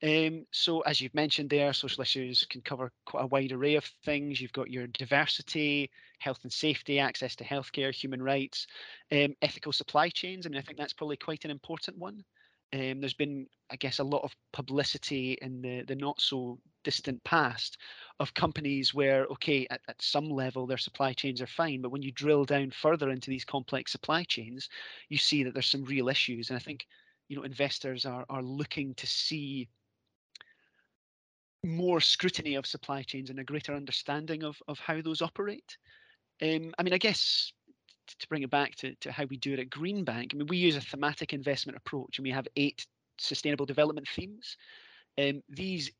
Um, 0.02 0.46
so 0.52 0.80
as 0.82 1.00
you've 1.00 1.14
mentioned 1.14 1.50
there, 1.50 1.72
social 1.74 2.02
issues 2.02 2.44
can 2.46 2.62
cover 2.62 2.92
quite 3.06 3.24
a 3.24 3.28
wide 3.28 3.52
array 3.52 3.76
of 3.76 3.84
things. 4.04 4.40
You've 4.40 4.52
got 4.52 4.70
your 4.70 4.86
diversity, 4.88 5.90
health 6.20 6.40
and 6.44 6.52
safety, 6.52 6.98
access 7.00 7.36
to 7.36 7.44
healthcare, 7.44 7.94
human 7.94 8.22
rights, 8.22 8.66
um, 9.12 9.36
ethical 9.42 9.72
supply 9.72 10.10
chains. 10.10 10.46
I 10.46 10.50
mean, 10.50 10.58
I 10.58 10.62
think 10.62 10.78
that's 10.78 10.94
probably 10.94 11.18
quite 11.18 11.44
an 11.46 11.50
important 11.52 11.98
one. 11.98 12.24
Um, 12.72 13.00
there's 13.00 13.14
been, 13.14 13.46
I 13.70 13.76
guess, 13.76 13.98
a 13.98 14.04
lot 14.04 14.22
of 14.22 14.34
publicity 14.52 15.36
in 15.42 15.60
the, 15.60 15.82
the 15.82 15.96
not 15.96 16.20
so 16.20 16.58
distant 16.84 17.22
past 17.24 17.78
of 18.20 18.32
companies 18.34 18.94
where, 18.94 19.24
okay, 19.26 19.66
at, 19.70 19.80
at 19.88 20.00
some 20.00 20.30
level 20.30 20.66
their 20.66 20.78
supply 20.78 21.12
chains 21.12 21.42
are 21.42 21.48
fine, 21.48 21.82
but 21.82 21.90
when 21.90 22.02
you 22.02 22.12
drill 22.12 22.44
down 22.44 22.70
further 22.70 23.10
into 23.10 23.28
these 23.28 23.44
complex 23.44 23.90
supply 23.90 24.22
chains, 24.22 24.68
you 25.08 25.18
see 25.18 25.42
that 25.42 25.52
there's 25.52 25.66
some 25.66 25.84
real 25.84 26.08
issues. 26.08 26.48
And 26.48 26.56
I 26.56 26.60
think, 26.60 26.86
you 27.28 27.36
know, 27.36 27.42
investors 27.42 28.06
are 28.06 28.24
are 28.28 28.42
looking 28.42 28.94
to 28.94 29.06
see 29.06 29.68
more 31.64 32.00
scrutiny 32.00 32.54
of 32.54 32.66
supply 32.66 33.02
chains 33.02 33.30
and 33.30 33.38
a 33.38 33.44
greater 33.44 33.74
understanding 33.74 34.44
of, 34.44 34.56
of 34.68 34.78
how 34.78 35.00
those 35.00 35.22
operate. 35.22 35.76
Um, 36.42 36.72
I 36.78 36.82
mean, 36.82 36.94
I 36.94 36.98
guess 36.98 37.52
to 38.18 38.28
bring 38.28 38.42
it 38.42 38.50
back 38.50 38.74
to, 38.76 38.94
to 38.96 39.12
how 39.12 39.24
we 39.24 39.36
do 39.36 39.52
it 39.52 39.60
at 39.60 39.70
Greenbank, 39.70 40.34
I 40.34 40.36
mean, 40.36 40.46
we 40.48 40.56
use 40.56 40.76
a 40.76 40.80
thematic 40.80 41.32
investment 41.32 41.76
approach 41.76 42.18
and 42.18 42.24
we 42.24 42.30
have 42.32 42.48
eight 42.56 42.86
sustainable 43.18 43.66
development 43.66 44.08
themes. 44.08 44.56
Um, 45.18 45.42
these 45.48 45.90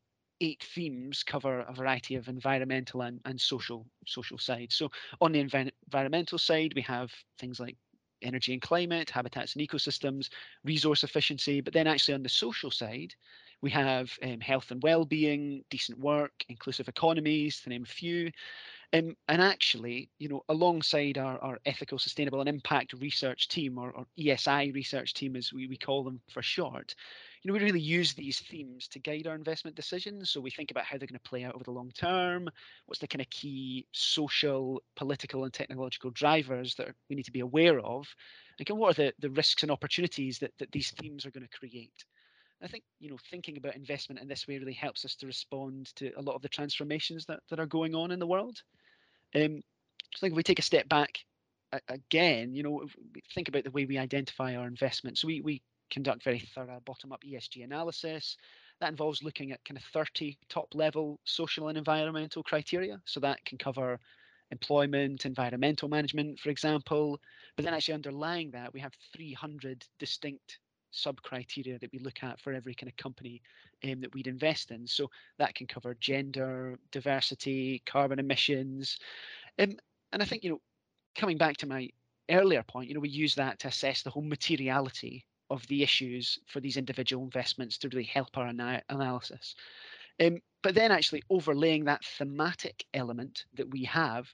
eight 0.41 0.65
themes 0.73 1.23
cover 1.23 1.61
a 1.61 1.73
variety 1.73 2.15
of 2.15 2.27
environmental 2.27 3.03
and, 3.03 3.19
and 3.25 3.39
social 3.39 3.85
social 4.07 4.37
sides. 4.37 4.75
So 4.75 4.89
on 5.21 5.31
the 5.31 5.43
env- 5.43 5.71
environmental 5.87 6.37
side, 6.37 6.73
we 6.75 6.81
have 6.81 7.11
things 7.37 7.59
like 7.59 7.77
energy 8.23 8.53
and 8.53 8.61
climate, 8.61 9.09
habitats 9.09 9.55
and 9.55 9.67
ecosystems, 9.67 10.29
resource 10.63 11.03
efficiency, 11.03 11.61
but 11.61 11.73
then 11.73 11.87
actually 11.87 12.13
on 12.13 12.23
the 12.23 12.29
social 12.29 12.71
side, 12.71 13.13
we 13.61 13.69
have 13.69 14.11
um, 14.23 14.39
health 14.39 14.71
and 14.71 14.81
well-being, 14.81 15.63
decent 15.69 15.99
work, 15.99 16.31
inclusive 16.49 16.87
economies, 16.87 17.61
to 17.61 17.69
name 17.69 17.83
a 17.83 17.85
few. 17.85 18.31
Um, 18.93 19.15
and 19.29 19.41
actually, 19.41 20.09
you 20.19 20.27
know, 20.27 20.43
alongside 20.49 21.17
our, 21.17 21.37
our 21.39 21.59
ethical, 21.65 21.97
sustainable, 21.97 22.41
and 22.41 22.49
impact 22.49 22.91
research 22.93 23.47
team, 23.47 23.77
or, 23.77 23.91
or 23.91 24.05
ESI 24.19 24.73
research 24.73 25.13
team, 25.13 25.37
as 25.37 25.53
we, 25.53 25.67
we 25.67 25.77
call 25.77 26.03
them 26.03 26.19
for 26.29 26.41
short, 26.41 26.93
you 27.41 27.49
know, 27.49 27.57
we 27.57 27.63
really 27.63 27.79
use 27.79 28.13
these 28.13 28.39
themes 28.39 28.89
to 28.89 28.99
guide 28.99 29.27
our 29.27 29.35
investment 29.35 29.77
decisions. 29.77 30.29
So 30.29 30.41
we 30.41 30.51
think 30.51 30.71
about 30.71 30.83
how 30.83 30.97
they're 30.97 31.07
going 31.07 31.19
to 31.23 31.29
play 31.29 31.45
out 31.45 31.55
over 31.55 31.63
the 31.63 31.71
long 31.71 31.91
term. 31.91 32.49
What's 32.85 32.99
the 32.99 33.07
kind 33.07 33.21
of 33.21 33.29
key 33.29 33.87
social, 33.93 34.81
political, 34.97 35.45
and 35.45 35.53
technological 35.53 36.11
drivers 36.11 36.75
that 36.75 36.89
we 37.09 37.15
need 37.15 37.25
to 37.25 37.31
be 37.31 37.39
aware 37.39 37.79
of, 37.79 38.07
and 38.59 38.77
what 38.77 38.99
are 38.99 39.05
the, 39.05 39.13
the 39.19 39.31
risks 39.31 39.63
and 39.63 39.71
opportunities 39.71 40.39
that, 40.39 40.51
that 40.59 40.71
these 40.71 40.91
themes 40.91 41.25
are 41.25 41.31
going 41.31 41.47
to 41.47 41.57
create. 41.57 42.05
I 42.63 42.67
think 42.67 42.83
you 42.99 43.09
know 43.09 43.17
thinking 43.31 43.57
about 43.57 43.75
investment 43.75 44.21
in 44.21 44.27
this 44.27 44.47
way 44.47 44.59
really 44.59 44.73
helps 44.73 45.03
us 45.03 45.15
to 45.15 45.25
respond 45.25 45.95
to 45.95 46.11
a 46.17 46.21
lot 46.21 46.35
of 46.35 46.41
the 46.41 46.49
transformations 46.49 47.25
that, 47.25 47.39
that 47.49 47.59
are 47.59 47.65
going 47.65 47.95
on 47.95 48.11
in 48.11 48.19
the 48.19 48.27
world. 48.27 48.61
Um, 49.35 49.61
I 50.15 50.19
think 50.19 50.33
if 50.33 50.37
we 50.37 50.43
take 50.43 50.59
a 50.59 50.63
step 50.63 50.89
back 50.89 51.19
again, 51.87 52.53
you 52.53 52.63
know, 52.63 52.83
think 53.33 53.47
about 53.47 53.63
the 53.63 53.71
way 53.71 53.85
we 53.85 53.97
identify 53.97 54.55
our 54.55 54.67
investments. 54.67 55.21
So 55.21 55.27
we 55.27 55.41
we 55.41 55.61
conduct 55.89 56.23
very 56.23 56.39
thorough 56.39 56.81
bottom-up 56.85 57.21
ESG 57.23 57.63
analysis. 57.63 58.37
That 58.79 58.89
involves 58.89 59.21
looking 59.21 59.51
at 59.51 59.63
kind 59.65 59.77
of 59.77 59.83
30 59.93 60.37
top-level 60.49 61.19
social 61.25 61.67
and 61.67 61.77
environmental 61.77 62.43
criteria. 62.43 62.99
So 63.05 63.19
that 63.19 63.43
can 63.45 63.57
cover 63.57 63.99
employment, 64.51 65.25
environmental 65.25 65.87
management, 65.87 66.39
for 66.39 66.49
example. 66.49 67.19
But 67.55 67.65
then 67.65 67.73
actually 67.73 67.93
underlying 67.93 68.51
that, 68.51 68.73
we 68.73 68.79
have 68.79 68.93
300 69.13 69.85
distinct 69.99 70.59
sub 70.91 71.21
criteria 71.21 71.79
that 71.79 71.91
we 71.91 71.99
look 71.99 72.23
at 72.23 72.39
for 72.39 72.53
every 72.53 72.73
kind 72.75 72.89
of 72.89 72.97
company 72.97 73.41
um, 73.83 74.01
that 74.01 74.13
we'd 74.13 74.27
invest 74.27 74.71
in. 74.71 74.85
So 74.85 75.09
that 75.37 75.55
can 75.55 75.67
cover 75.67 75.95
gender, 75.99 76.77
diversity, 76.91 77.81
carbon 77.85 78.19
emissions. 78.19 78.99
Um, 79.59 79.77
and 80.11 80.21
I 80.21 80.25
think, 80.25 80.43
you 80.43 80.51
know, 80.51 80.61
coming 81.15 81.37
back 81.37 81.57
to 81.57 81.67
my 81.67 81.89
earlier 82.29 82.63
point, 82.63 82.89
you 82.89 82.93
know, 82.93 82.99
we 82.99 83.09
use 83.09 83.35
that 83.35 83.59
to 83.59 83.67
assess 83.67 84.03
the 84.03 84.09
whole 84.09 84.23
materiality 84.23 85.25
of 85.49 85.65
the 85.67 85.83
issues 85.83 86.39
for 86.47 86.59
these 86.59 86.77
individual 86.77 87.23
investments 87.23 87.77
to 87.77 87.89
really 87.89 88.05
help 88.05 88.37
our 88.37 88.47
ana- 88.47 88.83
analysis. 88.89 89.55
Um, 90.21 90.37
but 90.63 90.75
then 90.75 90.91
actually 90.91 91.23
overlaying 91.29 91.85
that 91.85 92.05
thematic 92.17 92.85
element 92.93 93.45
that 93.55 93.69
we 93.69 93.83
have 93.85 94.27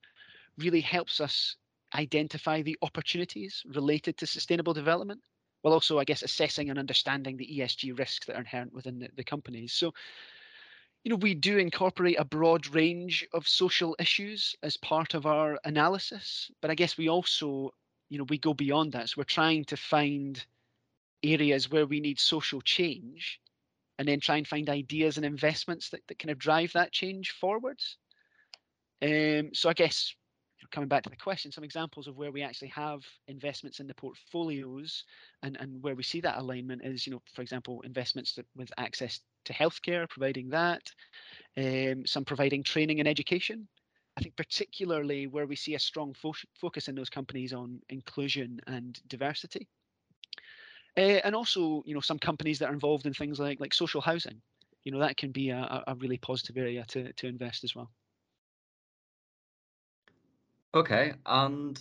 really 0.57 0.81
helps 0.81 1.21
us 1.21 1.55
identify 1.95 2.61
the 2.61 2.77
opportunities 2.81 3.63
related 3.73 4.17
to 4.17 4.27
sustainable 4.27 4.73
development 4.73 5.21
while 5.61 5.73
also, 5.73 5.99
I 5.99 6.03
guess, 6.03 6.23
assessing 6.23 6.69
and 6.69 6.79
understanding 6.79 7.37
the 7.37 7.59
ESG 7.59 7.97
risks 7.97 8.25
that 8.25 8.35
are 8.35 8.39
inherent 8.39 8.73
within 8.73 8.99
the, 8.99 9.09
the 9.15 9.23
companies. 9.23 9.73
So, 9.73 9.93
you 11.03 11.11
know, 11.11 11.17
we 11.17 11.33
do 11.33 11.57
incorporate 11.57 12.19
a 12.19 12.25
broad 12.25 12.67
range 12.73 13.25
of 13.33 13.47
social 13.47 13.95
issues 13.99 14.55
as 14.63 14.77
part 14.77 15.13
of 15.13 15.25
our 15.25 15.59
analysis, 15.63 16.51
but 16.61 16.71
I 16.71 16.75
guess 16.75 16.97
we 16.97 17.09
also, 17.09 17.71
you 18.09 18.17
know, 18.17 18.25
we 18.29 18.37
go 18.37 18.53
beyond 18.53 18.91
that. 18.93 19.09
So 19.09 19.15
we're 19.17 19.23
trying 19.23 19.65
to 19.65 19.77
find 19.77 20.43
areas 21.23 21.71
where 21.71 21.85
we 21.85 21.99
need 21.99 22.19
social 22.19 22.61
change 22.61 23.39
and 23.97 24.07
then 24.07 24.19
try 24.19 24.37
and 24.37 24.47
find 24.47 24.69
ideas 24.69 25.17
and 25.17 25.25
investments 25.25 25.89
that, 25.89 26.01
that 26.07 26.19
kind 26.19 26.29
of 26.29 26.37
drive 26.37 26.73
that 26.73 26.91
change 26.91 27.31
forwards. 27.31 27.97
Um, 29.01 29.51
so 29.53 29.69
I 29.69 29.73
guess 29.73 30.15
coming 30.71 30.87
back 30.87 31.03
to 31.03 31.09
the 31.09 31.15
question, 31.15 31.51
some 31.51 31.63
examples 31.63 32.07
of 32.07 32.17
where 32.17 32.31
we 32.31 32.41
actually 32.41 32.69
have 32.69 33.01
investments 33.27 33.79
in 33.79 33.87
the 33.87 33.95
portfolios 33.95 35.03
and, 35.43 35.57
and 35.59 35.81
where 35.81 35.95
we 35.95 36.03
see 36.03 36.21
that 36.21 36.37
alignment 36.37 36.83
is, 36.83 37.05
you 37.05 37.13
know, 37.13 37.21
for 37.33 37.41
example, 37.41 37.81
investments 37.81 38.33
that, 38.33 38.45
with 38.55 38.71
access 38.77 39.21
to 39.45 39.53
healthcare, 39.53 40.09
providing 40.09 40.49
that, 40.49 40.81
um, 41.57 42.05
some 42.05 42.25
providing 42.25 42.63
training 42.63 42.99
and 42.99 43.07
education. 43.07 43.67
I 44.17 44.21
think 44.21 44.35
particularly 44.35 45.27
where 45.27 45.45
we 45.45 45.55
see 45.55 45.75
a 45.75 45.79
strong 45.79 46.13
fo 46.15 46.33
focus 46.59 46.87
in 46.87 46.95
those 46.95 47.09
companies 47.09 47.53
on 47.53 47.79
inclusion 47.89 48.59
and 48.65 48.99
diversity. 49.07 49.67
Uh, 50.97 51.21
and 51.23 51.35
also, 51.35 51.83
you 51.85 51.93
know, 51.93 51.99
some 52.01 52.17
companies 52.17 52.57
that 52.59 52.69
are 52.69 52.73
involved 52.73 53.05
in 53.05 53.13
things 53.13 53.39
like 53.39 53.59
like 53.59 53.73
social 53.73 54.01
housing. 54.01 54.41
You 54.83 54.91
know, 54.91 54.99
that 54.99 55.17
can 55.17 55.31
be 55.31 55.49
a, 55.49 55.83
a 55.85 55.95
really 55.95 56.17
positive 56.17 56.57
area 56.57 56.85
to, 56.87 57.13
to 57.13 57.27
invest 57.27 57.63
as 57.63 57.75
well. 57.75 57.91
Okay, 60.73 61.13
and 61.25 61.79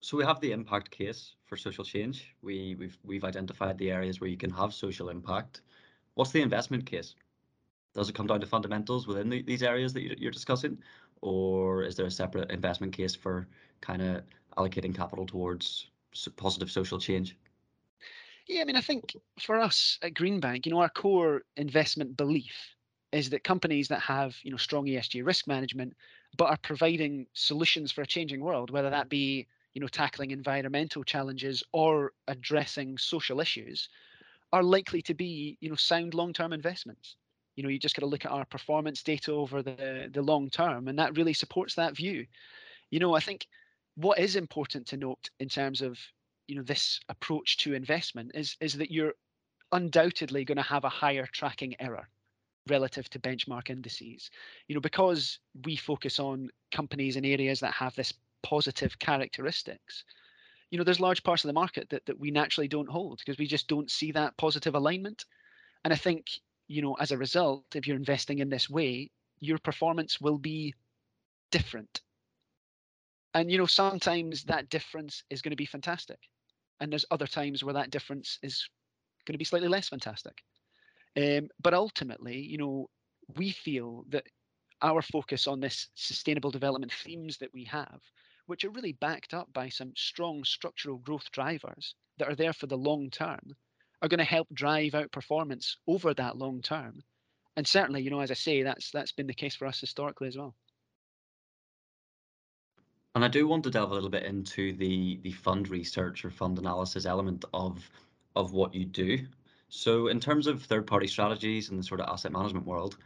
so 0.00 0.16
we 0.16 0.24
have 0.24 0.40
the 0.40 0.52
impact 0.52 0.90
case 0.90 1.34
for 1.44 1.56
social 1.56 1.84
change. 1.84 2.34
We, 2.42 2.76
we've 2.78 2.98
we've 3.02 3.24
identified 3.24 3.78
the 3.78 3.90
areas 3.90 4.20
where 4.20 4.30
you 4.30 4.36
can 4.36 4.50
have 4.50 4.72
social 4.72 5.08
impact. 5.08 5.62
What's 6.14 6.30
the 6.30 6.42
investment 6.42 6.86
case? 6.86 7.14
Does 7.94 8.08
it 8.08 8.14
come 8.14 8.26
down 8.26 8.40
to 8.40 8.46
fundamentals 8.46 9.06
within 9.06 9.28
the, 9.28 9.42
these 9.42 9.62
areas 9.62 9.92
that 9.94 10.20
you're 10.20 10.30
discussing, 10.30 10.78
or 11.22 11.82
is 11.82 11.96
there 11.96 12.06
a 12.06 12.10
separate 12.10 12.50
investment 12.50 12.92
case 12.92 13.14
for 13.14 13.48
kind 13.80 14.02
of 14.02 14.22
allocating 14.56 14.94
capital 14.94 15.26
towards 15.26 15.90
positive 16.36 16.70
social 16.70 16.98
change? 16.98 17.36
Yeah, 18.46 18.62
I 18.62 18.64
mean, 18.64 18.76
I 18.76 18.80
think 18.80 19.14
for 19.40 19.60
us 19.60 19.98
at 20.02 20.14
Greenbank, 20.14 20.64
you 20.64 20.72
know, 20.72 20.80
our 20.80 20.88
core 20.88 21.42
investment 21.56 22.16
belief 22.16 22.74
is 23.12 23.30
that 23.30 23.44
companies 23.44 23.88
that 23.88 24.00
have, 24.00 24.36
you 24.42 24.50
know, 24.50 24.56
strong 24.56 24.86
ESG 24.86 25.24
risk 25.24 25.46
management, 25.46 25.94
but 26.36 26.50
are 26.50 26.58
providing 26.62 27.26
solutions 27.32 27.90
for 27.90 28.02
a 28.02 28.06
changing 28.06 28.40
world, 28.40 28.70
whether 28.70 28.90
that 28.90 29.08
be, 29.08 29.46
you 29.74 29.80
know, 29.80 29.88
tackling 29.88 30.30
environmental 30.30 31.02
challenges 31.04 31.62
or 31.72 32.12
addressing 32.28 32.98
social 32.98 33.40
issues, 33.40 33.88
are 34.52 34.62
likely 34.62 35.02
to 35.02 35.14
be, 35.14 35.56
you 35.60 35.68
know, 35.68 35.74
sound 35.74 36.14
long-term 36.14 36.52
investments. 36.52 37.16
You 37.56 37.62
know, 37.62 37.68
you 37.70 37.78
just 37.78 37.96
got 37.96 38.00
to 38.00 38.06
look 38.06 38.24
at 38.24 38.30
our 38.30 38.44
performance 38.44 39.02
data 39.02 39.32
over 39.32 39.62
the 39.62 40.08
the 40.12 40.22
long 40.22 40.48
term, 40.48 40.86
and 40.86 40.98
that 40.98 41.16
really 41.16 41.32
supports 41.32 41.74
that 41.74 41.96
view. 41.96 42.26
You 42.90 43.00
know, 43.00 43.14
I 43.14 43.20
think 43.20 43.48
what 43.96 44.18
is 44.18 44.36
important 44.36 44.86
to 44.86 44.96
note 44.96 45.30
in 45.40 45.48
terms 45.48 45.82
of 45.82 45.98
you 46.46 46.54
know 46.54 46.62
this 46.62 47.00
approach 47.08 47.58
to 47.58 47.74
investment 47.74 48.30
is 48.34 48.56
is 48.60 48.74
that 48.74 48.92
you're 48.92 49.14
undoubtedly 49.72 50.44
going 50.44 50.56
to 50.56 50.62
have 50.62 50.84
a 50.84 50.88
higher 50.88 51.26
tracking 51.32 51.74
error 51.80 52.08
relative 52.70 53.08
to 53.10 53.18
benchmark 53.18 53.70
indices 53.70 54.30
you 54.66 54.74
know 54.74 54.80
because 54.80 55.38
we 55.64 55.76
focus 55.76 56.18
on 56.18 56.48
companies 56.72 57.16
in 57.16 57.24
areas 57.24 57.60
that 57.60 57.72
have 57.72 57.94
this 57.94 58.12
positive 58.42 58.98
characteristics 58.98 60.04
you 60.70 60.78
know 60.78 60.84
there's 60.84 61.00
large 61.00 61.22
parts 61.22 61.44
of 61.44 61.48
the 61.48 61.54
market 61.54 61.88
that, 61.90 62.04
that 62.06 62.18
we 62.18 62.30
naturally 62.30 62.68
don't 62.68 62.88
hold 62.88 63.18
because 63.18 63.38
we 63.38 63.46
just 63.46 63.68
don't 63.68 63.90
see 63.90 64.12
that 64.12 64.36
positive 64.36 64.74
alignment 64.74 65.24
and 65.84 65.92
i 65.92 65.96
think 65.96 66.26
you 66.68 66.82
know 66.82 66.94
as 66.94 67.10
a 67.10 67.18
result 67.18 67.64
if 67.74 67.86
you're 67.86 67.96
investing 67.96 68.38
in 68.38 68.48
this 68.48 68.70
way 68.70 69.10
your 69.40 69.58
performance 69.58 70.20
will 70.20 70.38
be 70.38 70.74
different 71.50 72.02
and 73.34 73.50
you 73.50 73.58
know 73.58 73.66
sometimes 73.66 74.44
that 74.44 74.68
difference 74.68 75.22
is 75.30 75.42
going 75.42 75.50
to 75.50 75.56
be 75.56 75.66
fantastic 75.66 76.18
and 76.80 76.92
there's 76.92 77.04
other 77.10 77.26
times 77.26 77.64
where 77.64 77.74
that 77.74 77.90
difference 77.90 78.38
is 78.42 78.68
going 79.26 79.34
to 79.34 79.38
be 79.38 79.44
slightly 79.44 79.68
less 79.68 79.88
fantastic. 79.88 80.42
Um, 81.16 81.48
but 81.60 81.74
ultimately, 81.74 82.38
you 82.40 82.58
know, 82.58 82.88
we 83.36 83.50
feel 83.50 84.04
that 84.08 84.24
our 84.82 85.02
focus 85.02 85.46
on 85.46 85.60
this 85.60 85.88
sustainable 85.94 86.50
development 86.50 86.92
themes 86.92 87.38
that 87.38 87.52
we 87.52 87.64
have, 87.64 88.00
which 88.46 88.64
are 88.64 88.70
really 88.70 88.92
backed 88.92 89.34
up 89.34 89.52
by 89.52 89.68
some 89.68 89.92
strong 89.96 90.44
structural 90.44 90.98
growth 90.98 91.30
drivers 91.32 91.94
that 92.18 92.28
are 92.28 92.36
there 92.36 92.52
for 92.52 92.66
the 92.66 92.76
long 92.76 93.10
term, 93.10 93.56
are 94.02 94.08
going 94.08 94.18
to 94.18 94.24
help 94.24 94.48
drive 94.52 94.94
out 94.94 95.10
performance 95.12 95.76
over 95.86 96.14
that 96.14 96.36
long 96.36 96.62
term. 96.62 97.02
And 97.56 97.66
certainly, 97.66 98.02
you 98.02 98.10
know, 98.10 98.20
as 98.20 98.30
I 98.30 98.34
say, 98.34 98.62
that's 98.62 98.90
that's 98.92 99.12
been 99.12 99.26
the 99.26 99.34
case 99.34 99.56
for 99.56 99.66
us 99.66 99.80
historically 99.80 100.28
as 100.28 100.36
well. 100.36 100.54
And 103.14 103.24
I 103.24 103.28
do 103.28 103.48
want 103.48 103.64
to 103.64 103.70
delve 103.70 103.90
a 103.90 103.94
little 103.94 104.10
bit 104.10 104.22
into 104.22 104.72
the 104.74 105.18
the 105.22 105.32
fund 105.32 105.68
research 105.68 106.24
or 106.24 106.30
fund 106.30 106.58
analysis 106.58 107.04
element 107.04 107.44
of 107.52 107.90
of 108.36 108.52
what 108.52 108.74
you 108.74 108.84
do. 108.84 109.26
So 109.68 110.08
in 110.08 110.20
terms 110.20 110.46
of 110.46 110.62
third 110.62 110.86
party 110.86 111.06
strategies 111.06 111.70
in 111.70 111.76
the 111.76 111.82
sort 111.82 112.00
of 112.00 112.08
asset 112.08 112.32
management 112.32 112.66
world, 112.66 112.96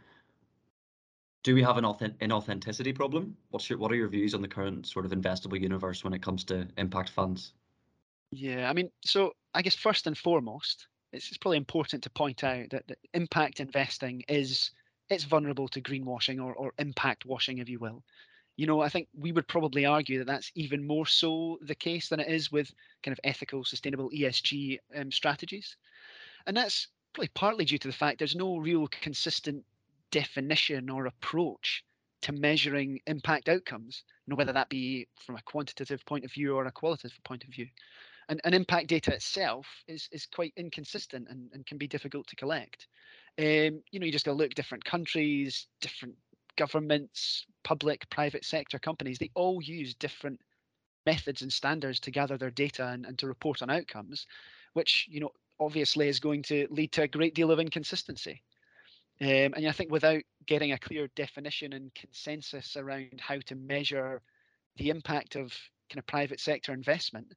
do 1.43 1.53
we 1.53 1.61
have 1.61 1.77
an 1.77 1.83
inauthenticity 1.83 2.95
problem? 2.95 3.35
What's 3.49 3.69
your 3.69 3.77
what 3.77 3.91
are 3.91 3.95
your 3.95 4.07
views 4.07 4.33
on 4.33 4.41
the 4.41 4.47
current 4.47 4.87
sort 4.87 5.05
of 5.05 5.11
investable 5.11 5.59
universe 5.59 6.03
when 6.03 6.13
it 6.13 6.21
comes 6.21 6.45
to 6.45 6.67
impact 6.77 7.09
funds? 7.09 7.53
Yeah, 8.31 8.69
I 8.69 8.73
mean, 8.73 8.89
so 9.03 9.33
I 9.53 9.61
guess 9.61 9.75
first 9.75 10.07
and 10.07 10.17
foremost, 10.17 10.87
it's, 11.11 11.27
it's 11.27 11.37
probably 11.37 11.57
important 11.57 12.03
to 12.03 12.09
point 12.09 12.43
out 12.43 12.69
that, 12.71 12.87
that 12.87 12.97
impact 13.13 13.59
investing 13.59 14.23
is 14.29 14.71
it's 15.09 15.25
vulnerable 15.25 15.67
to 15.67 15.81
greenwashing 15.81 16.43
or, 16.43 16.55
or 16.55 16.73
impact 16.79 17.25
washing, 17.25 17.57
if 17.57 17.67
you 17.67 17.77
will 17.77 18.03
you 18.55 18.67
know, 18.67 18.81
I 18.81 18.89
think 18.89 19.07
we 19.17 19.31
would 19.31 19.47
probably 19.47 19.85
argue 19.85 20.19
that 20.19 20.27
that's 20.27 20.51
even 20.55 20.85
more 20.85 21.05
so 21.05 21.57
the 21.61 21.75
case 21.75 22.09
than 22.09 22.19
it 22.19 22.27
is 22.27 22.51
with 22.51 22.71
kind 23.01 23.13
of 23.13 23.19
ethical, 23.23 23.65
sustainable 23.65 24.11
ESG 24.11 24.77
um, 24.95 25.11
strategies. 25.11 25.75
And 26.45 26.55
that's 26.57 26.87
probably 27.13 27.29
partly 27.35 27.65
due 27.65 27.77
to 27.77 27.87
the 27.87 27.93
fact 27.93 28.19
there's 28.19 28.35
no 28.35 28.57
real 28.57 28.87
consistent 28.87 29.63
definition 30.11 30.89
or 30.89 31.05
approach 31.05 31.83
to 32.21 32.31
measuring 32.31 32.99
impact 33.07 33.49
outcomes, 33.49 34.03
you 34.25 34.31
know, 34.31 34.37
whether 34.37 34.53
that 34.53 34.69
be 34.69 35.07
from 35.25 35.35
a 35.35 35.41
quantitative 35.41 36.05
point 36.05 36.23
of 36.23 36.31
view 36.31 36.55
or 36.55 36.65
a 36.65 36.71
qualitative 36.71 37.23
point 37.23 37.43
of 37.43 37.49
view. 37.49 37.67
And, 38.29 38.39
and 38.45 38.55
impact 38.55 38.87
data 38.87 39.13
itself 39.13 39.67
is, 39.87 40.07
is 40.11 40.25
quite 40.25 40.53
inconsistent 40.55 41.27
and, 41.29 41.49
and 41.53 41.65
can 41.65 41.77
be 41.77 41.87
difficult 41.87 42.27
to 42.27 42.37
collect. 42.37 42.87
Um, 43.37 43.81
you 43.91 43.99
know, 43.99 44.05
you 44.05 44.11
just 44.11 44.25
got 44.25 44.31
to 44.31 44.37
look 44.37 44.53
different 44.53 44.85
countries, 44.85 45.67
different 45.81 46.15
governments, 46.55 47.45
public, 47.63 48.09
private 48.09 48.45
sector 48.45 48.79
companies, 48.79 49.17
they 49.17 49.31
all 49.35 49.61
use 49.61 49.93
different 49.95 50.39
methods 51.05 51.41
and 51.41 51.51
standards 51.51 51.99
to 51.99 52.11
gather 52.11 52.37
their 52.37 52.51
data 52.51 52.87
and, 52.87 53.05
and 53.05 53.17
to 53.19 53.27
report 53.27 53.61
on 53.61 53.69
outcomes, 53.69 54.25
which, 54.73 55.07
you 55.09 55.19
know, 55.19 55.31
obviously 55.59 56.07
is 56.07 56.19
going 56.19 56.43
to 56.43 56.67
lead 56.69 56.91
to 56.93 57.03
a 57.03 57.07
great 57.07 57.35
deal 57.35 57.51
of 57.51 57.59
inconsistency. 57.59 58.41
Um, 59.21 59.53
and 59.55 59.67
I 59.67 59.71
think 59.71 59.91
without 59.91 60.21
getting 60.47 60.71
a 60.71 60.77
clear 60.77 61.07
definition 61.15 61.73
and 61.73 61.93
consensus 61.93 62.75
around 62.75 63.19
how 63.19 63.37
to 63.45 63.55
measure 63.55 64.21
the 64.77 64.89
impact 64.89 65.35
of 65.35 65.53
kind 65.89 65.99
of 65.99 66.07
private 66.07 66.39
sector 66.39 66.73
investment, 66.73 67.33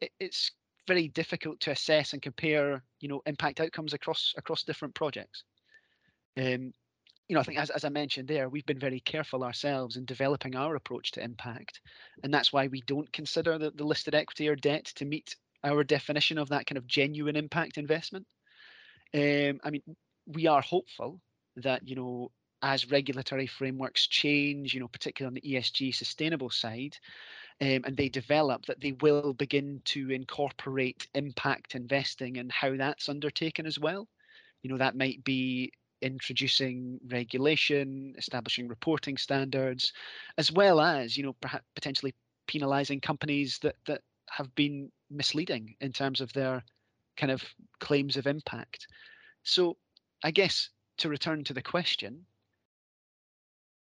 it, 0.00 0.10
it's 0.18 0.50
very 0.86 1.08
difficult 1.08 1.60
to 1.60 1.70
assess 1.70 2.12
and 2.12 2.20
compare, 2.20 2.82
you 3.00 3.08
know, 3.08 3.22
impact 3.26 3.60
outcomes 3.60 3.94
across 3.94 4.34
across 4.36 4.64
different 4.64 4.94
projects. 4.94 5.44
Um, 6.36 6.74
you 7.28 7.34
know, 7.34 7.40
I 7.40 7.44
think 7.44 7.58
as, 7.58 7.70
as 7.70 7.84
I 7.84 7.88
mentioned 7.88 8.28
there, 8.28 8.48
we've 8.50 8.66
been 8.66 8.78
very 8.78 9.00
careful 9.00 9.44
ourselves 9.44 9.96
in 9.96 10.04
developing 10.04 10.56
our 10.56 10.76
approach 10.76 11.12
to 11.12 11.24
impact. 11.24 11.80
And 12.22 12.34
that's 12.34 12.52
why 12.52 12.66
we 12.66 12.82
don't 12.82 13.10
consider 13.12 13.56
the, 13.56 13.70
the 13.70 13.84
listed 13.84 14.14
equity 14.14 14.48
or 14.48 14.56
debt 14.56 14.84
to 14.96 15.06
meet 15.06 15.36
our 15.64 15.82
definition 15.82 16.38
of 16.38 16.48
that 16.50 16.66
kind 16.66 16.78
of 16.78 16.86
genuine 16.86 17.36
impact 17.36 17.78
investment. 17.78 18.26
Um, 19.14 19.60
I 19.64 19.70
mean, 19.70 19.82
we 20.26 20.46
are 20.46 20.60
hopeful 20.60 21.20
that, 21.56 21.86
you 21.88 21.96
know, 21.96 22.30
as 22.62 22.90
regulatory 22.90 23.46
frameworks 23.46 24.06
change, 24.06 24.74
you 24.74 24.80
know, 24.80 24.88
particularly 24.88 25.28
on 25.28 25.34
the 25.34 25.54
ESG 25.54 25.94
sustainable 25.94 26.50
side, 26.50 26.96
um, 27.60 27.82
and 27.84 27.96
they 27.96 28.08
develop, 28.08 28.64
that 28.66 28.80
they 28.80 28.92
will 28.92 29.34
begin 29.34 29.80
to 29.84 30.10
incorporate 30.10 31.06
impact 31.14 31.74
investing 31.74 32.38
and 32.38 32.50
how 32.50 32.76
that's 32.76 33.08
undertaken 33.08 33.66
as 33.66 33.78
well. 33.78 34.08
You 34.62 34.70
know, 34.70 34.78
that 34.78 34.96
might 34.96 35.22
be 35.24 35.72
introducing 36.00 36.98
regulation, 37.10 38.14
establishing 38.18 38.66
reporting 38.66 39.16
standards, 39.16 39.92
as 40.38 40.50
well 40.50 40.80
as, 40.80 41.16
you 41.16 41.22
know, 41.22 41.34
perhaps 41.40 41.64
potentially 41.74 42.14
penalizing 42.46 43.00
companies 43.00 43.58
that 43.60 43.76
that 43.86 44.00
have 44.30 44.54
been 44.54 44.90
misleading 45.10 45.76
in 45.80 45.92
terms 45.92 46.20
of 46.20 46.32
their 46.32 46.62
kind 47.16 47.32
of 47.32 47.42
claims 47.80 48.16
of 48.16 48.26
impact. 48.26 48.86
So 49.42 49.76
I 50.22 50.30
guess 50.30 50.70
to 50.98 51.08
return 51.08 51.44
to 51.44 51.54
the 51.54 51.62
question, 51.62 52.24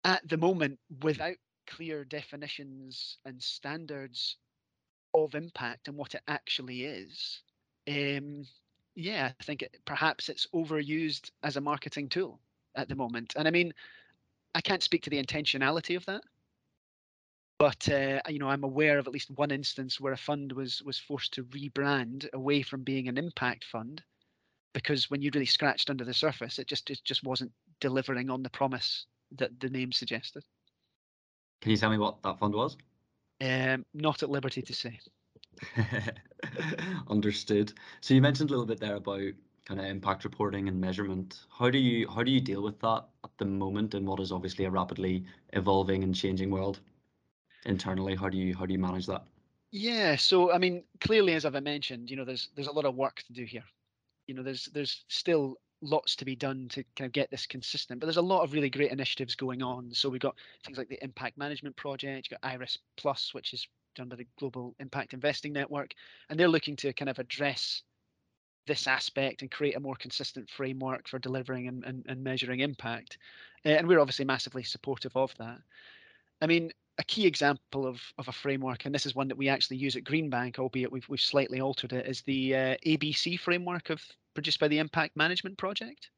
at 0.04 0.26
the 0.28 0.36
moment, 0.36 0.78
without 1.02 1.36
clear 1.66 2.04
definitions 2.04 3.18
and 3.24 3.40
standards 3.40 4.36
of 5.14 5.34
impact 5.34 5.88
and 5.88 5.96
what 5.96 6.14
it 6.14 6.22
actually 6.26 6.84
is, 6.84 7.42
um, 7.88 8.46
yeah, 8.94 9.32
I 9.40 9.44
think 9.44 9.62
it, 9.62 9.76
perhaps 9.84 10.28
it's 10.28 10.46
overused 10.54 11.30
as 11.42 11.56
a 11.56 11.60
marketing 11.60 12.08
tool 12.08 12.40
at 12.74 12.88
the 12.88 12.96
moment. 12.96 13.34
And 13.36 13.46
I 13.46 13.50
mean, 13.50 13.72
I 14.54 14.60
can't 14.60 14.82
speak 14.82 15.02
to 15.04 15.10
the 15.10 15.22
intentionality 15.22 15.96
of 15.96 16.04
that, 16.06 16.22
but 17.62 17.88
uh, 17.90 18.20
you 18.28 18.40
know, 18.40 18.48
I'm 18.48 18.64
aware 18.64 18.98
of 18.98 19.06
at 19.06 19.12
least 19.12 19.30
one 19.30 19.52
instance 19.52 20.00
where 20.00 20.12
a 20.12 20.16
fund 20.16 20.50
was 20.50 20.82
was 20.82 20.98
forced 20.98 21.32
to 21.34 21.44
rebrand 21.44 22.28
away 22.32 22.60
from 22.62 22.82
being 22.82 23.06
an 23.06 23.16
impact 23.16 23.66
fund 23.66 24.02
because 24.72 25.08
when 25.08 25.22
you 25.22 25.30
really 25.32 25.46
scratched 25.46 25.88
under 25.88 26.04
the 26.04 26.12
surface, 26.12 26.58
it 26.58 26.66
just 26.66 26.90
it 26.90 26.98
just 27.04 27.22
wasn't 27.22 27.52
delivering 27.80 28.30
on 28.30 28.42
the 28.42 28.50
promise 28.50 29.06
that 29.36 29.60
the 29.60 29.68
name 29.68 29.92
suggested. 29.92 30.42
Can 31.60 31.70
you 31.70 31.76
tell 31.76 31.90
me 31.90 31.98
what 31.98 32.20
that 32.24 32.40
fund 32.40 32.52
was? 32.52 32.76
Um, 33.40 33.86
not 33.94 34.24
at 34.24 34.30
liberty 34.30 34.62
to 34.62 34.74
say. 34.74 34.98
Understood. 37.08 37.74
So 38.00 38.12
you 38.12 38.20
mentioned 38.20 38.50
a 38.50 38.54
little 38.54 38.66
bit 38.66 38.80
there 38.80 38.96
about 38.96 39.34
kind 39.66 39.78
of 39.78 39.86
impact 39.86 40.24
reporting 40.24 40.66
and 40.66 40.80
measurement. 40.80 41.38
How 41.56 41.70
do 41.70 41.78
you 41.78 42.08
how 42.08 42.24
do 42.24 42.32
you 42.32 42.40
deal 42.40 42.64
with 42.64 42.80
that 42.80 43.04
at 43.22 43.30
the 43.38 43.44
moment 43.44 43.94
in 43.94 44.04
what 44.04 44.18
is 44.18 44.32
obviously 44.32 44.64
a 44.64 44.70
rapidly 44.70 45.26
evolving 45.52 46.02
and 46.02 46.12
changing 46.12 46.50
world? 46.50 46.80
Internally, 47.64 48.16
how 48.16 48.28
do 48.28 48.36
you 48.36 48.56
how 48.56 48.66
do 48.66 48.72
you 48.72 48.78
manage 48.78 49.06
that? 49.06 49.24
Yeah, 49.70 50.16
so 50.16 50.52
I 50.52 50.58
mean, 50.58 50.84
clearly, 51.00 51.34
as 51.34 51.44
I've 51.44 51.60
mentioned, 51.62 52.10
you 52.10 52.16
know, 52.16 52.24
there's 52.24 52.50
there's 52.54 52.68
a 52.68 52.72
lot 52.72 52.84
of 52.84 52.94
work 52.94 53.22
to 53.26 53.32
do 53.32 53.44
here. 53.44 53.64
You 54.26 54.34
know, 54.34 54.42
there's 54.42 54.66
there's 54.66 55.04
still 55.08 55.56
lots 55.82 56.14
to 56.16 56.24
be 56.24 56.36
done 56.36 56.68
to 56.70 56.84
kind 56.96 57.06
of 57.06 57.12
get 57.12 57.30
this 57.30 57.46
consistent. 57.46 58.00
But 58.00 58.06
there's 58.06 58.16
a 58.16 58.22
lot 58.22 58.42
of 58.42 58.52
really 58.52 58.70
great 58.70 58.92
initiatives 58.92 59.34
going 59.34 59.62
on. 59.62 59.92
So 59.92 60.08
we've 60.08 60.20
got 60.20 60.36
things 60.64 60.78
like 60.78 60.88
the 60.88 61.02
Impact 61.02 61.36
Management 61.36 61.76
Project, 61.76 62.28
you've 62.30 62.40
got 62.40 62.48
IRIS 62.48 62.78
Plus, 62.96 63.34
which 63.34 63.52
is 63.52 63.66
done 63.94 64.08
by 64.08 64.16
the 64.16 64.26
Global 64.38 64.74
Impact 64.78 65.12
Investing 65.12 65.52
Network, 65.52 65.92
and 66.30 66.38
they're 66.38 66.48
looking 66.48 66.76
to 66.76 66.92
kind 66.92 67.08
of 67.08 67.18
address 67.18 67.82
this 68.66 68.86
aspect 68.86 69.42
and 69.42 69.50
create 69.50 69.76
a 69.76 69.80
more 69.80 69.96
consistent 69.96 70.48
framework 70.48 71.08
for 71.08 71.18
delivering 71.18 71.66
and, 71.66 71.84
and, 71.84 72.04
and 72.08 72.22
measuring 72.22 72.60
impact. 72.60 73.18
Uh, 73.66 73.70
and 73.70 73.88
we're 73.88 74.00
obviously 74.00 74.24
massively 74.24 74.62
supportive 74.62 75.16
of 75.16 75.36
that. 75.38 75.58
I 76.40 76.46
mean, 76.46 76.72
a 76.98 77.04
key 77.04 77.26
example 77.26 77.86
of, 77.86 78.00
of 78.18 78.28
a 78.28 78.32
framework, 78.32 78.84
and 78.84 78.94
this 78.94 79.06
is 79.06 79.14
one 79.14 79.28
that 79.28 79.38
we 79.38 79.48
actually 79.48 79.78
use 79.78 79.96
at 79.96 80.04
Greenbank, 80.04 80.58
albeit 80.58 80.92
we've, 80.92 81.08
we've 81.08 81.20
slightly 81.20 81.60
altered 81.60 81.92
it, 81.92 82.06
is 82.06 82.22
the 82.22 82.54
uh, 82.54 82.76
ABC 82.86 83.38
framework 83.38 83.90
of 83.90 84.02
produced 84.34 84.60
by 84.60 84.68
the 84.68 84.78
Impact 84.78 85.16
Management 85.16 85.56
Project. 85.58 86.10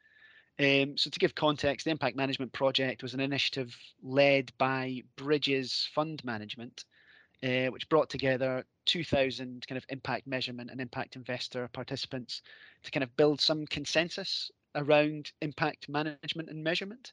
Um, 0.59 0.97
so 0.97 1.11
to 1.11 1.19
give 1.19 1.35
context, 1.35 1.85
the 1.85 1.91
Impact 1.91 2.17
Management 2.17 2.53
Project 2.53 3.03
was 3.03 3.15
an 3.15 3.21
initiative 3.21 3.77
led 4.03 4.53
by 4.59 5.03
Bridges 5.17 5.89
Fund 5.95 6.25
Management, 6.25 6.85
uh, 7.43 7.67
which 7.67 7.89
brought 7.89 8.09
together 8.09 8.65
2,000 8.87 9.67
kind 9.67 9.77
of 9.77 9.85
impact 9.89 10.27
measurement 10.27 10.71
and 10.71 10.81
impact 10.81 11.17
investor 11.17 11.69
participants 11.73 12.43
to 12.83 12.91
kind 12.91 13.03
of 13.03 13.17
build 13.17 13.41
some 13.41 13.67
consensus 13.67 14.51
around 14.77 15.33
impact 15.41 15.89
management 15.89 16.49
and 16.49 16.63
measurement. 16.63 17.13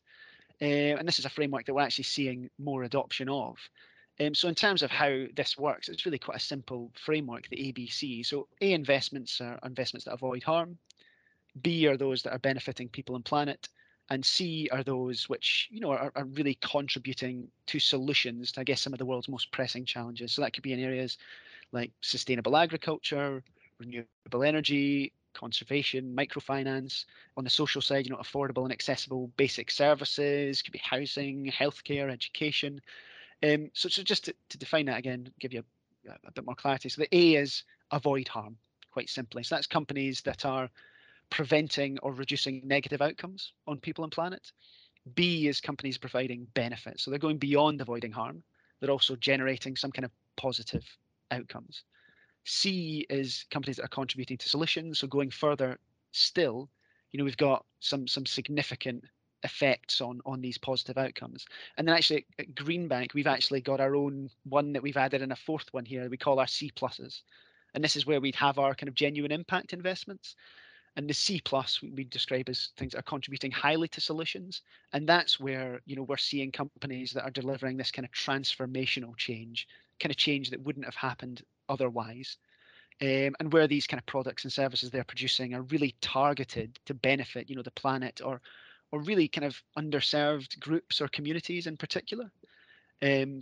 Uh, 0.61 0.95
and 0.97 1.07
this 1.07 1.19
is 1.19 1.25
a 1.25 1.29
framework 1.29 1.65
that 1.65 1.73
we're 1.73 1.81
actually 1.81 2.03
seeing 2.03 2.49
more 2.59 2.83
adoption 2.83 3.27
of. 3.29 3.57
Um, 4.19 4.35
so 4.35 4.47
in 4.47 4.55
terms 4.55 4.83
of 4.83 4.91
how 4.91 5.25
this 5.35 5.57
works, 5.57 5.89
it's 5.89 6.05
really 6.05 6.19
quite 6.19 6.37
a 6.37 6.41
simple 6.41 6.91
framework, 6.95 7.47
the 7.49 7.57
ABC. 7.57 8.25
So 8.25 8.47
A 8.61 8.73
investments 8.73 9.41
are 9.41 9.59
investments 9.63 10.05
that 10.05 10.13
avoid 10.13 10.43
harm. 10.43 10.77
B 11.61 11.87
are 11.87 11.97
those 11.97 12.21
that 12.23 12.33
are 12.33 12.39
benefiting 12.39 12.89
people 12.89 13.15
and 13.15 13.25
planet, 13.25 13.67
and 14.09 14.25
C 14.25 14.69
are 14.71 14.83
those 14.83 15.27
which 15.27 15.67
you 15.71 15.79
know 15.79 15.91
are, 15.91 16.11
are 16.15 16.25
really 16.25 16.57
contributing 16.61 17.47
to 17.67 17.79
solutions 17.79 18.51
to 18.51 18.61
I 18.61 18.63
guess 18.63 18.81
some 18.81 18.93
of 18.93 18.99
the 18.99 19.05
world's 19.05 19.29
most 19.29 19.51
pressing 19.51 19.85
challenges. 19.85 20.33
So 20.33 20.41
that 20.41 20.53
could 20.53 20.63
be 20.63 20.73
in 20.73 20.79
areas 20.79 21.17
like 21.71 21.91
sustainable 22.01 22.55
agriculture, 22.55 23.43
renewable 23.79 24.43
energy, 24.43 25.13
conservation, 25.33 26.15
microfinance. 26.15 27.05
On 27.37 27.43
the 27.43 27.49
social 27.49 27.81
side, 27.81 28.05
you 28.05 28.11
know, 28.11 28.17
affordable 28.21 28.63
and 28.63 28.71
accessible 28.71 29.31
basic 29.37 29.71
services, 29.71 30.61
could 30.61 30.73
be 30.73 30.81
housing, 30.83 31.51
healthcare, 31.51 32.11
education. 32.11 32.81
Um, 33.43 33.69
so, 33.73 33.89
so 33.89 34.03
just 34.03 34.25
to, 34.25 34.35
to 34.49 34.57
define 34.57 34.85
that 34.85 34.99
again, 34.99 35.29
give 35.39 35.53
you 35.53 35.63
a, 36.07 36.13
a 36.27 36.31
bit 36.31 36.45
more 36.45 36.55
clarity. 36.55 36.89
So 36.89 37.01
the 37.01 37.15
A 37.15 37.35
is 37.35 37.63
avoid 37.91 38.27
harm, 38.27 38.57
quite 38.91 39.09
simply. 39.09 39.43
So 39.43 39.55
that's 39.55 39.67
companies 39.67 40.21
that 40.21 40.45
are 40.45 40.69
preventing 41.29 41.97
or 41.99 42.13
reducing 42.13 42.61
negative 42.65 43.01
outcomes 43.01 43.53
on 43.67 43.79
people 43.79 44.03
and 44.03 44.11
planet. 44.11 44.51
B 45.15 45.47
is 45.47 45.59
companies 45.59 45.97
providing 45.97 46.45
benefits. 46.53 47.03
So 47.03 47.09
they're 47.09 47.19
going 47.19 47.37
beyond 47.37 47.81
avoiding 47.81 48.11
harm. 48.11 48.43
They're 48.79 48.91
also 48.91 49.15
generating 49.15 49.75
some 49.75 49.91
kind 49.91 50.05
of 50.05 50.11
positive 50.35 50.85
outcomes. 51.31 51.83
C 52.43 53.05
is 53.09 53.45
companies 53.51 53.77
that 53.77 53.85
are 53.85 53.89
contributing 53.89 54.37
to 54.37 54.49
solutions. 54.49 54.99
So 54.99 55.07
going 55.07 55.29
further 55.29 55.77
still, 56.11 56.69
you 57.11 57.17
know, 57.17 57.23
we've 57.23 57.37
got 57.37 57.65
some 57.79 58.07
some 58.07 58.25
significant 58.25 59.03
effects 59.43 60.01
on 60.01 60.21
on 60.25 60.41
these 60.41 60.57
positive 60.57 60.97
outcomes. 60.97 61.45
And 61.77 61.87
then 61.87 61.95
actually 61.95 62.25
at 62.39 62.53
Greenbank, 62.55 63.13
we've 63.13 63.27
actually 63.27 63.61
got 63.61 63.79
our 63.79 63.95
own 63.95 64.29
one 64.43 64.73
that 64.73 64.83
we've 64.83 64.97
added 64.97 65.21
in 65.21 65.31
a 65.31 65.35
fourth 65.35 65.67
one 65.71 65.85
here. 65.85 66.09
We 66.09 66.17
call 66.17 66.39
our 66.39 66.47
C 66.47 66.71
pluses. 66.75 67.21
And 67.73 67.83
this 67.83 67.95
is 67.95 68.05
where 68.05 68.19
we'd 68.19 68.35
have 68.35 68.59
our 68.59 68.75
kind 68.75 68.89
of 68.89 68.95
genuine 68.95 69.31
impact 69.31 69.73
investments. 69.73 70.35
And 70.97 71.09
the 71.09 71.13
C 71.13 71.41
plus 71.43 71.81
we 71.81 72.03
describe 72.03 72.49
as 72.49 72.69
things 72.75 72.91
that 72.91 72.99
are 72.99 73.03
contributing 73.03 73.51
highly 73.51 73.87
to 73.89 74.01
solutions. 74.01 74.61
And 74.91 75.07
that's 75.07 75.39
where, 75.39 75.79
you 75.85 75.95
know, 75.95 76.03
we're 76.03 76.17
seeing 76.17 76.51
companies 76.51 77.11
that 77.13 77.23
are 77.23 77.31
delivering 77.31 77.77
this 77.77 77.91
kind 77.91 78.05
of 78.05 78.11
transformational 78.11 79.15
change, 79.15 79.67
kind 80.01 80.11
of 80.11 80.17
change 80.17 80.49
that 80.49 80.61
wouldn't 80.61 80.85
have 80.85 80.95
happened 80.95 81.43
otherwise. 81.71 82.37
Um, 83.01 83.35
and 83.39 83.51
where 83.51 83.67
these 83.67 83.87
kind 83.87 83.99
of 83.99 84.05
products 84.05 84.43
and 84.43 84.53
services 84.53 84.91
they're 84.91 85.03
producing 85.03 85.55
are 85.55 85.63
really 85.63 85.95
targeted 86.01 86.77
to 86.85 86.93
benefit, 86.93 87.49
you 87.49 87.55
know, 87.55 87.63
the 87.63 87.71
planet 87.71 88.21
or 88.23 88.41
or 88.91 88.99
really 88.99 89.27
kind 89.27 89.45
of 89.45 89.61
underserved 89.77 90.59
groups 90.59 91.01
or 91.01 91.07
communities 91.07 91.65
in 91.65 91.77
particular. 91.77 92.29
Um, 93.01 93.41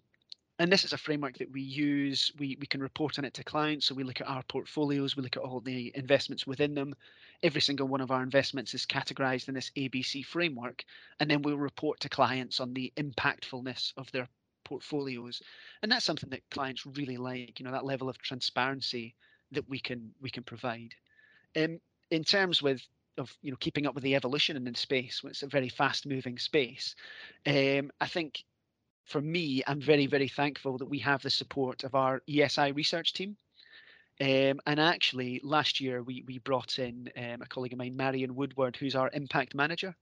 and 0.59 0.71
this 0.71 0.83
is 0.83 0.91
a 0.91 0.97
framework 0.97 1.37
that 1.37 1.51
we 1.51 1.61
use. 1.61 2.31
We, 2.37 2.57
we 2.59 2.67
can 2.67 2.81
report 2.81 3.17
on 3.17 3.25
it 3.25 3.33
to 3.35 3.43
clients. 3.45 3.85
So 3.85 3.95
we 3.95 4.03
look 4.03 4.19
at 4.19 4.27
our 4.27 4.43
portfolios, 4.43 5.15
we 5.15 5.23
look 5.23 5.37
at 5.37 5.43
all 5.43 5.61
the 5.61 5.91
investments 5.95 6.45
within 6.45 6.75
them. 6.75 6.93
Every 7.41 7.61
single 7.61 7.87
one 7.87 8.01
of 8.01 8.11
our 8.11 8.21
investments 8.21 8.73
is 8.73 8.85
categorized 8.85 9.47
in 9.47 9.55
this 9.55 9.71
ABC 9.77 10.25
framework. 10.25 10.83
And 11.19 11.31
then 11.31 11.41
we'll 11.41 11.57
report 11.57 12.01
to 12.01 12.09
clients 12.09 12.59
on 12.59 12.73
the 12.73 12.91
impactfulness 12.97 13.93
of 13.95 14.11
their 14.11 14.27
portfolios. 14.69 15.41
And 15.81 15.91
that's 15.91 16.05
something 16.05 16.29
that 16.29 16.49
clients 16.51 16.85
really 16.85 17.17
like, 17.17 17.59
you 17.59 17.65
know, 17.65 17.71
that 17.71 17.85
level 17.85 18.07
of 18.07 18.17
transparency 18.19 19.15
that 19.51 19.67
we 19.67 19.79
can 19.79 20.11
we 20.21 20.29
can 20.29 20.43
provide. 20.43 20.93
Um, 21.57 21.79
in 22.11 22.23
terms 22.23 22.61
with 22.61 22.81
of 23.17 23.35
you 23.41 23.51
know 23.51 23.57
keeping 23.59 23.87
up 23.87 23.95
with 23.95 24.03
the 24.03 24.15
evolution 24.15 24.55
in 24.55 24.75
space, 24.75 25.21
it's 25.25 25.43
a 25.43 25.47
very 25.47 25.69
fast 25.69 26.05
moving 26.05 26.37
space. 26.37 26.95
Um, 27.47 27.91
I 27.99 28.07
think 28.07 28.43
for 29.05 29.21
me, 29.21 29.63
I'm 29.65 29.81
very, 29.81 30.05
very 30.05 30.27
thankful 30.27 30.77
that 30.77 30.89
we 30.89 30.99
have 30.99 31.23
the 31.23 31.31
support 31.31 31.83
of 31.83 31.95
our 31.95 32.21
ESI 32.29 32.75
research 32.75 33.13
team. 33.13 33.35
Um, 34.21 34.59
and 34.67 34.79
actually, 34.79 35.41
last 35.43 35.81
year 35.81 36.03
we 36.03 36.23
we 36.27 36.37
brought 36.39 36.77
in 36.77 37.09
um, 37.17 37.41
a 37.41 37.47
colleague 37.47 37.73
of 37.73 37.79
mine, 37.79 37.95
Marion 37.95 38.35
Woodward, 38.35 38.75
who's 38.75 38.95
our 38.95 39.09
impact 39.13 39.55
manager, 39.55 39.95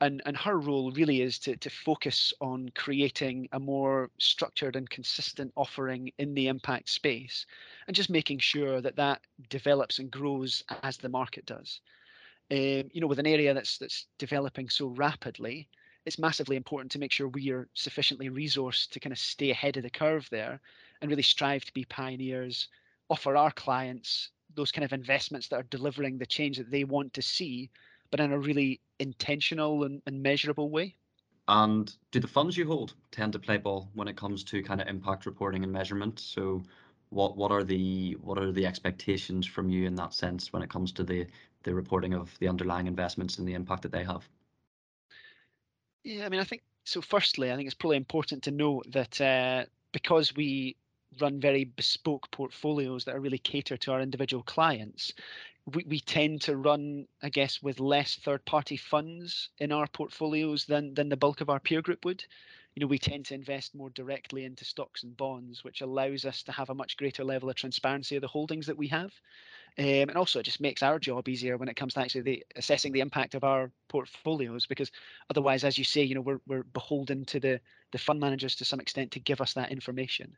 and 0.00 0.22
and 0.24 0.36
her 0.36 0.58
role 0.58 0.90
really 0.92 1.22
is 1.22 1.38
to 1.40 1.56
to 1.56 1.70
focus 1.70 2.32
on 2.40 2.70
creating 2.74 3.48
a 3.52 3.60
more 3.60 4.10
structured 4.18 4.76
and 4.76 4.88
consistent 4.88 5.52
offering 5.56 6.10
in 6.18 6.34
the 6.34 6.48
impact 6.48 6.88
space, 6.88 7.46
and 7.86 7.96
just 7.96 8.10
making 8.10 8.38
sure 8.38 8.80
that 8.80 8.96
that 8.96 9.20
develops 9.48 9.98
and 9.98 10.10
grows 10.10 10.62
as 10.82 10.96
the 10.96 11.08
market 11.08 11.46
does. 11.46 11.80
Um, 12.50 12.90
you 12.92 13.00
know, 13.00 13.06
with 13.06 13.18
an 13.18 13.26
area 13.26 13.54
that's 13.54 13.78
that's 13.78 14.06
developing 14.18 14.68
so 14.68 14.88
rapidly, 14.88 15.68
it's 16.06 16.18
massively 16.18 16.56
important 16.56 16.90
to 16.92 16.98
make 16.98 17.12
sure 17.12 17.28
we 17.28 17.50
are 17.50 17.68
sufficiently 17.74 18.30
resourced 18.30 18.90
to 18.90 19.00
kind 19.00 19.12
of 19.12 19.18
stay 19.18 19.50
ahead 19.50 19.76
of 19.76 19.82
the 19.82 19.90
curve 19.90 20.26
there 20.30 20.60
and 21.00 21.10
really 21.10 21.22
strive 21.22 21.64
to 21.64 21.72
be 21.72 21.84
pioneers, 21.84 22.68
offer 23.08 23.36
our 23.36 23.50
clients 23.52 24.30
those 24.54 24.72
kind 24.72 24.84
of 24.84 24.92
investments 24.92 25.48
that 25.48 25.56
are 25.56 25.64
delivering 25.64 26.18
the 26.18 26.26
change 26.26 26.56
that 26.56 26.70
they 26.70 26.84
want 26.84 27.14
to 27.14 27.22
see, 27.22 27.70
but 28.10 28.20
in 28.20 28.32
a 28.32 28.38
really 28.38 28.80
intentional 28.98 29.84
and, 29.84 30.02
and 30.06 30.22
measurable 30.22 30.70
way. 30.70 30.94
And 31.48 31.92
do 32.12 32.20
the 32.20 32.28
funds 32.28 32.56
you 32.56 32.66
hold 32.66 32.94
tend 33.10 33.32
to 33.32 33.38
play 33.38 33.56
ball 33.56 33.90
when 33.94 34.08
it 34.08 34.16
comes 34.16 34.44
to 34.44 34.62
kind 34.62 34.80
of 34.80 34.88
impact 34.88 35.26
reporting 35.26 35.64
and 35.64 35.72
measurement? 35.72 36.20
So 36.20 36.62
what 37.08 37.36
what 37.36 37.50
are 37.50 37.64
the 37.64 38.16
what 38.20 38.38
are 38.38 38.52
the 38.52 38.66
expectations 38.66 39.46
from 39.46 39.68
you 39.68 39.86
in 39.86 39.96
that 39.96 40.14
sense 40.14 40.52
when 40.52 40.62
it 40.62 40.70
comes 40.70 40.92
to 40.92 41.04
the 41.04 41.26
the 41.64 41.74
reporting 41.74 42.14
of 42.14 42.36
the 42.38 42.48
underlying 42.48 42.86
investments 42.86 43.38
and 43.38 43.46
the 43.46 43.54
impact 43.54 43.82
that 43.82 43.92
they 43.92 44.04
have? 44.04 44.28
Yeah, 46.04 46.24
I 46.24 46.28
mean, 46.28 46.40
I 46.40 46.44
think 46.44 46.62
so. 46.84 47.00
Firstly, 47.00 47.52
I 47.52 47.56
think 47.56 47.66
it's 47.66 47.74
probably 47.74 47.96
important 47.96 48.42
to 48.44 48.50
note 48.50 48.86
that 48.92 49.20
uh, 49.20 49.64
because 49.92 50.34
we 50.34 50.76
run 51.20 51.40
very 51.40 51.64
bespoke 51.64 52.30
portfolios 52.30 53.04
that 53.04 53.16
are 53.16 53.20
really 53.20 53.38
catered 53.38 53.80
to 53.82 53.92
our 53.92 54.00
individual 54.00 54.42
clients, 54.44 55.12
we, 55.74 55.84
we 55.88 56.00
tend 56.00 56.42
to 56.42 56.56
run, 56.56 57.06
I 57.22 57.28
guess, 57.28 57.62
with 57.62 57.80
less 57.80 58.16
third-party 58.16 58.76
funds 58.76 59.50
in 59.58 59.72
our 59.72 59.86
portfolios 59.86 60.64
than 60.66 60.94
than 60.94 61.08
the 61.08 61.16
bulk 61.16 61.40
of 61.40 61.50
our 61.50 61.60
peer 61.60 61.82
group 61.82 62.04
would. 62.04 62.24
You 62.76 62.80
know, 62.80 62.86
we 62.86 62.98
tend 62.98 63.26
to 63.26 63.34
invest 63.34 63.74
more 63.74 63.90
directly 63.90 64.44
into 64.44 64.64
stocks 64.64 65.02
and 65.02 65.16
bonds, 65.16 65.64
which 65.64 65.80
allows 65.80 66.24
us 66.24 66.44
to 66.44 66.52
have 66.52 66.70
a 66.70 66.74
much 66.74 66.96
greater 66.96 67.24
level 67.24 67.50
of 67.50 67.56
transparency 67.56 68.14
of 68.14 68.22
the 68.22 68.28
holdings 68.28 68.66
that 68.66 68.78
we 68.78 68.86
have. 68.88 69.12
Um, 69.78 70.08
and 70.08 70.16
also, 70.16 70.38
it 70.38 70.44
just 70.44 70.60
makes 70.60 70.82
our 70.82 70.98
job 70.98 71.28
easier 71.28 71.56
when 71.56 71.68
it 71.68 71.76
comes 71.76 71.94
to 71.94 72.00
actually 72.00 72.22
the, 72.22 72.46
assessing 72.54 72.92
the 72.92 73.00
impact 73.00 73.34
of 73.34 73.42
our 73.42 73.72
portfolios, 73.88 74.66
because 74.66 74.92
otherwise, 75.30 75.64
as 75.64 75.78
you 75.78 75.84
say, 75.84 76.02
you 76.02 76.14
know, 76.14 76.20
we're, 76.20 76.40
we're 76.46 76.62
beholden 76.62 77.24
to 77.26 77.40
the, 77.40 77.60
the 77.90 77.98
fund 77.98 78.20
managers 78.20 78.54
to 78.56 78.64
some 78.64 78.80
extent 78.80 79.10
to 79.12 79.20
give 79.20 79.40
us 79.40 79.52
that 79.54 79.72
information. 79.72 80.36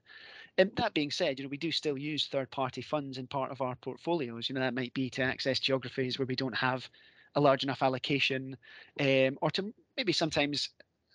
And 0.59 0.71
that 0.77 0.95
being 0.95 1.11
said, 1.11 1.38
you 1.38 1.45
know, 1.45 1.49
we 1.49 1.57
do 1.57 1.73
still 1.73 1.97
use 1.97 2.27
third-party 2.27 2.83
funds 2.83 3.17
in 3.19 3.27
part 3.27 3.51
of 3.51 3.62
our 3.62 3.75
portfolios. 3.77 4.49
You 4.49 4.55
know, 4.55 4.61
that 4.61 4.75
might 4.75 4.93
be 4.93 5.09
to 5.11 5.23
access 5.23 5.59
geographies 5.59 6.19
where 6.19 6.27
we 6.27 6.37
don't 6.37 6.57
have 6.57 6.88
a 7.35 7.41
large 7.41 7.65
enough 7.65 7.83
allocation, 7.83 8.57
um, 9.01 9.38
or 9.41 9.51
to 9.53 9.73
maybe 9.97 10.12
sometimes 10.12 10.69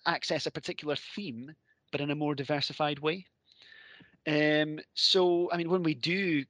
access 0.06 0.46
a 0.46 0.50
particular 0.50 0.96
theme, 0.96 1.54
but 1.92 2.00
in 2.00 2.10
a 2.10 2.16
more 2.16 2.34
diversified 2.34 2.98
way. 2.98 3.26
Um, 4.26 4.80
so, 4.94 5.48
I 5.52 5.56
mean, 5.56 5.70
when 5.70 5.84
we 5.84 5.94
do 5.94 6.44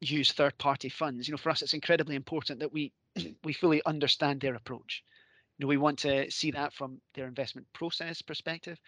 use 0.00 0.32
third-party 0.32 0.88
funds, 0.88 1.28
you 1.28 1.32
know, 1.32 1.38
for 1.38 1.50
us, 1.50 1.60
it's 1.60 1.74
incredibly 1.74 2.16
important 2.16 2.60
that 2.60 2.72
we 2.72 2.92
we 3.44 3.52
fully 3.52 3.82
understand 3.84 4.40
their 4.40 4.54
approach. 4.54 5.04
You 5.58 5.64
know, 5.64 5.68
we 5.68 5.76
want 5.76 5.98
to 6.00 6.30
see 6.30 6.50
that 6.52 6.72
from 6.72 7.00
their 7.14 7.26
investment 7.26 7.66
process 7.72 8.22
perspective, 8.22 8.78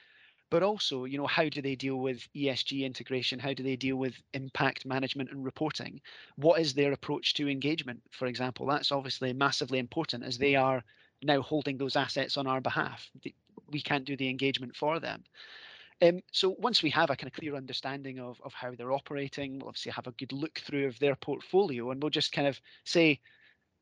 but 0.51 0.63
also, 0.63 1.05
you 1.05 1.19
know, 1.19 1.27
how 1.27 1.49
do 1.49 1.61
they 1.61 1.75
deal 1.75 1.97
with 1.97 2.27
ESG 2.35 2.85
integration? 2.85 3.39
How 3.39 3.53
do 3.53 3.63
they 3.63 3.77
deal 3.77 3.97
with 3.97 4.15
impact 4.33 4.87
management 4.87 5.31
and 5.31 5.45
reporting? 5.45 6.01
What 6.37 6.61
is 6.61 6.75
their 6.75 6.93
approach 6.93 7.35
to 7.35 7.49
engagement, 7.49 8.03
for 8.11 8.27
example? 8.27 8.67
That's 8.67 8.93
obviously 8.93 9.33
massively 9.33 9.79
important 9.79 10.25
as 10.25 10.39
they 10.39 10.55
are 10.55 10.83
now 11.23 11.43
holding 11.43 11.77
those 11.77 11.97
assets 11.97 12.37
on 12.37 12.47
our 12.47 12.61
behalf. 12.61 13.11
We 13.71 13.83
can't 13.83 14.05
do 14.05 14.17
the 14.17 14.31
engagement 14.31 14.77
for 14.77 15.01
them. 15.01 15.25
Um, 16.01 16.23
so 16.33 16.55
once 16.59 16.83
we 16.83 16.91
have 16.91 17.11
a 17.11 17.17
kind 17.17 17.27
of 17.27 17.39
clear 17.39 17.57
understanding 17.57 18.21
of, 18.21 18.41
of 18.45 18.55
how 18.55 18.73
they're 18.73 18.93
operating, 18.93 19.59
we'll 19.59 19.69
obviously 19.69 19.93
have 19.93 20.07
a 20.07 20.13
good 20.13 20.33
look 20.33 20.61
through 20.61 20.87
of 20.87 20.99
their 21.01 21.17
portfolio 21.17 21.91
and 21.91 22.01
we'll 22.01 22.11
just 22.11 22.33
kind 22.33 22.47
of 22.47 22.61
say, 22.85 23.21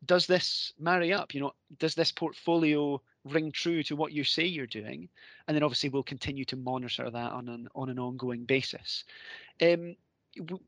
does 0.05 0.27
this 0.27 0.73
marry 0.79 1.13
up? 1.13 1.35
You 1.35 1.41
know, 1.43 1.53
does 1.79 1.95
this 1.95 2.13
portfolio 2.13 3.01
ring 3.27 3.53
true 3.53 3.83
to 3.85 3.97
what 3.97 4.13
you 4.13 4.25
say 4.25 4.45
you're 4.45 4.67
doing? 4.67 5.09
And 5.47 5.55
then 5.55 5.63
obviously 5.63 5.91
we'll 5.91 6.03
continue 6.03 6.45
to 6.47 6.57
monitor 6.57 7.11
that 7.11 7.33
on 7.33 7.49
an 7.49 7.69
on 7.75 7.89
an 7.91 7.99
ongoing 7.99 8.45
basis. 8.45 9.05
Um, 9.61 9.97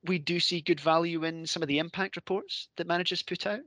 we 0.04 0.18
do 0.18 0.40
see 0.40 0.60
good 0.60 0.80
value 0.80 1.24
in 1.24 1.46
some 1.46 1.62
of 1.62 1.68
the 1.68 1.78
impact 1.78 2.16
reports 2.16 2.68
that 2.76 2.86
managers 2.86 3.22
put 3.22 3.46
out. 3.46 3.60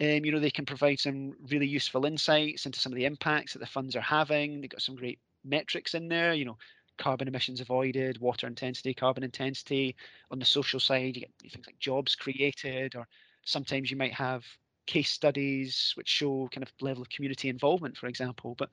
Um, 0.00 0.24
you 0.24 0.30
know, 0.30 0.40
they 0.40 0.50
can 0.50 0.66
provide 0.66 1.00
some 1.00 1.32
really 1.50 1.66
useful 1.66 2.04
insights 2.04 2.66
into 2.66 2.78
some 2.78 2.92
of 2.92 2.96
the 2.96 3.06
impacts 3.06 3.52
that 3.52 3.58
the 3.60 3.66
funds 3.66 3.96
are 3.96 4.00
having. 4.00 4.60
They've 4.60 4.70
got 4.70 4.82
some 4.82 4.94
great 4.94 5.18
metrics 5.44 5.94
in 5.94 6.08
there. 6.08 6.34
You 6.34 6.44
know, 6.44 6.58
carbon 6.98 7.28
emissions 7.28 7.60
avoided, 7.60 8.20
water 8.20 8.46
intensity, 8.46 8.94
carbon 8.94 9.24
intensity. 9.24 9.96
On 10.30 10.38
the 10.38 10.44
social 10.44 10.78
side, 10.78 11.16
you 11.16 11.22
get 11.22 11.32
things 11.40 11.66
like 11.66 11.78
jobs 11.78 12.14
created, 12.14 12.94
or 12.94 13.06
sometimes 13.44 13.90
you 13.90 13.96
might 13.96 14.14
have 14.14 14.44
case 14.88 15.10
studies 15.10 15.92
which 15.94 16.08
show 16.08 16.48
kind 16.52 16.64
of 16.64 16.72
level 16.80 17.02
of 17.02 17.10
community 17.10 17.48
involvement, 17.48 17.96
for 17.96 18.08
example. 18.08 18.56
But 18.58 18.70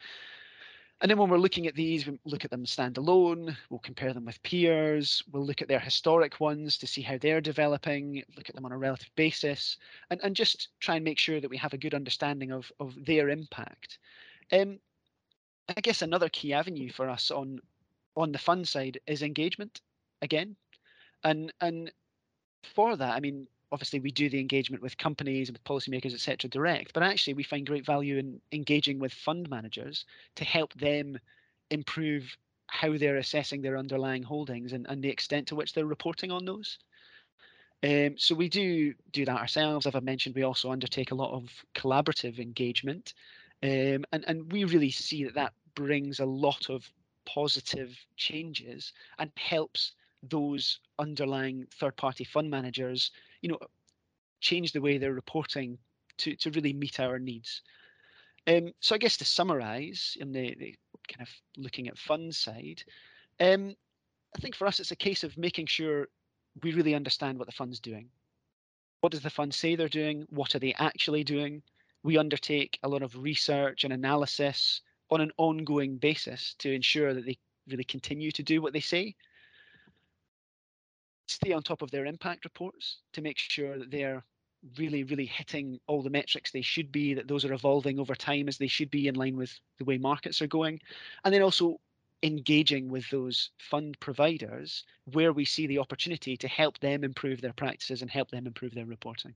and 1.01 1.12
then 1.12 1.17
when 1.17 1.30
we're 1.30 1.38
looking 1.38 1.67
at 1.67 1.75
these, 1.75 2.08
we 2.08 2.17
look 2.23 2.45
at 2.45 2.51
them 2.51 2.63
standalone, 2.63 3.56
we'll 3.69 3.80
compare 3.80 4.13
them 4.13 4.25
with 4.25 4.41
peers, 4.43 5.21
we'll 5.30 5.45
look 5.45 5.62
at 5.62 5.67
their 5.67 5.80
historic 5.80 6.39
ones 6.39 6.78
to 6.78 6.88
see 6.88 7.01
how 7.01 7.17
they're 7.17 7.41
developing, 7.41 8.23
look 8.38 8.47
at 8.47 8.56
them 8.56 8.65
on 8.65 8.71
a 8.71 8.78
relative 8.78 9.12
basis, 9.17 9.78
and, 10.10 10.21
and 10.23 10.38
just 10.38 10.69
try 10.80 10.95
and 10.95 11.04
make 11.04 11.19
sure 11.19 11.41
that 11.41 11.49
we 11.49 11.58
have 11.58 11.73
a 11.73 11.78
good 11.78 11.93
understanding 11.93 12.51
of, 12.54 12.71
of 12.80 12.95
their 13.06 13.28
impact. 13.28 13.99
Um, 14.54 14.80
I 15.67 15.82
guess 15.82 16.01
another 16.01 16.30
key 16.30 16.54
avenue 16.54 16.91
for 16.91 17.10
us 17.10 17.30
on 17.30 17.60
on 18.15 18.32
the 18.32 18.39
fund 18.39 18.65
side 18.65 18.97
is 19.06 19.21
engagement 19.21 19.82
again. 20.21 20.56
And 21.23 21.51
and 21.60 21.91
for 22.73 22.95
that, 22.95 23.15
I 23.15 23.19
mean, 23.19 23.47
obviously 23.75 23.99
we 23.99 24.11
do 24.11 24.29
the 24.29 24.39
engagement 24.39 24.81
with 24.81 24.97
companies 24.97 25.51
with 25.51 25.61
policymakers 25.65 26.13
etc 26.13 26.49
direct 26.49 26.93
but 26.93 27.03
actually 27.03 27.33
we 27.33 27.43
find 27.43 27.67
great 27.67 27.85
value 27.85 28.17
in 28.17 28.39
engaging 28.53 28.99
with 28.99 29.11
fund 29.13 29.49
managers 29.49 30.05
to 30.35 30.45
help 30.45 30.73
them 30.75 31.19
improve 31.71 32.38
how 32.67 32.97
they're 32.97 33.17
assessing 33.17 33.61
their 33.61 33.77
underlying 33.77 34.23
holdings 34.23 34.73
and, 34.73 34.85
and 34.89 35.03
the 35.03 35.09
extent 35.09 35.47
to 35.47 35.55
which 35.55 35.73
they're 35.73 35.85
reporting 35.85 36.31
on 36.31 36.45
those. 36.45 36.79
Um, 37.83 38.15
so 38.17 38.33
we 38.33 38.49
do 38.49 38.93
do 39.11 39.25
that 39.25 39.38
ourselves. 39.38 39.85
As 39.85 39.95
i've 39.95 40.03
mentioned 40.03 40.35
we 40.35 40.43
also 40.43 40.71
undertake 40.71 41.11
a 41.11 41.15
lot 41.15 41.33
of 41.33 41.49
collaborative 41.75 42.39
engagement. 42.39 43.13
Um, 43.63 44.05
and, 44.11 44.23
and 44.27 44.51
we 44.51 44.63
really 44.63 44.91
see 44.91 45.23
that 45.25 45.35
that 45.35 45.53
brings 45.75 46.19
a 46.19 46.25
lot 46.25 46.69
of 46.69 46.89
positive 47.25 47.97
changes 48.17 48.93
and 49.19 49.31
helps 49.38 49.93
those 50.23 50.79
underlying 50.99 51.67
third 51.79 51.95
party 51.97 52.23
fund 52.23 52.49
managers 52.49 53.11
you 53.45 53.51
know, 53.51 53.60
change 54.41 54.71
the 54.71 54.81
way 54.81 54.97
they're 54.97 55.13
reporting 55.13 55.77
to, 56.17 56.36
to 56.38 56.49
really 56.49 56.73
meet 56.73 56.99
our 56.99 57.19
needs. 57.19 57.62
Um, 58.47 58.73
so 58.79 58.95
I 58.95 58.97
guess 58.97 59.17
to 59.17 59.25
summarize 59.25 60.17
in 60.19 60.31
the, 60.31 60.55
the 60.55 60.75
kind 61.08 61.21
of 61.21 61.29
looking 61.55 61.88
at 61.88 61.95
fund 61.95 62.34
side, 62.34 62.81
um, 63.39 63.75
I 64.36 64.39
think 64.39 64.55
for 64.55 64.65
us 64.65 64.79
it's 64.79 64.89
a 64.89 64.95
case 64.95 65.23
of 65.23 65.38
making 65.38 65.67
sure 65.67 66.08
we 66.63 66.73
really 66.73 66.95
understand 66.95 67.38
what 67.38 67.45
the 67.45 67.53
fund's 67.53 67.79
doing. 67.79 68.10
What 69.01 69.12
does 69.12 69.21
the 69.21 69.29
fund 69.29 69.53
say 69.53 69.75
they're 69.75 69.89
doing? 69.89 70.25
What 70.31 70.55
are 70.55 70.60
they 70.60 70.73
actually 70.73 71.23
doing? 71.23 71.62
We 72.01 72.17
undertake 72.17 72.79
a 72.81 72.89
lot 72.89 73.03
of 73.03 73.15
research 73.21 73.84
and 73.84 73.93
analysis 73.93 74.81
on 75.12 75.21
an 75.21 75.31
ongoing 75.38 75.97
basis 75.97 76.55
to 76.58 76.73
ensure 76.73 77.13
that 77.13 77.27
they 77.27 77.38
really 77.67 77.84
continue 77.84 78.31
to 78.31 78.41
do 78.41 78.60
what 78.60 78.73
they 78.73 78.79
say 78.79 79.13
stay 81.27 81.51
on 81.51 81.63
top 81.63 81.81
of 81.81 81.91
their 81.91 82.05
impact 82.05 82.45
reports 82.45 82.99
to 83.13 83.21
make 83.21 83.38
sure 83.38 83.77
that 83.77 83.91
they're 83.91 84.23
really, 84.77 85.03
really 85.03 85.25
hitting 85.25 85.79
all 85.88 86.01
the 86.01 86.09
metrics 86.09 86.51
they 86.51 86.61
should 86.61 86.91
be, 86.91 87.13
that 87.13 87.27
those 87.27 87.45
are 87.45 87.53
evolving 87.53 87.99
over 87.99 88.15
time 88.15 88.47
as 88.47 88.57
they 88.57 88.67
should 88.67 88.89
be 88.89 89.07
in 89.07 89.15
line 89.15 89.35
with 89.35 89.59
the 89.77 89.85
way 89.85 89.97
markets 89.97 90.41
are 90.41 90.47
going. 90.47 90.79
And 91.23 91.33
then 91.33 91.41
also 91.41 91.79
engaging 92.23 92.89
with 92.89 93.07
those 93.11 93.51
fund 93.59 93.99
providers 93.99 94.83
where 95.13 95.33
we 95.33 95.45
see 95.45 95.67
the 95.67 95.79
opportunity 95.79 96.35
to 96.38 96.47
help 96.47 96.79
them 96.79 97.03
improve 97.03 97.41
their 97.41 97.53
practices 97.53 98.01
and 98.01 98.09
help 98.09 98.31
them 98.31 98.47
improve 98.47 98.73
their 98.73 98.85
reporting. 98.85 99.35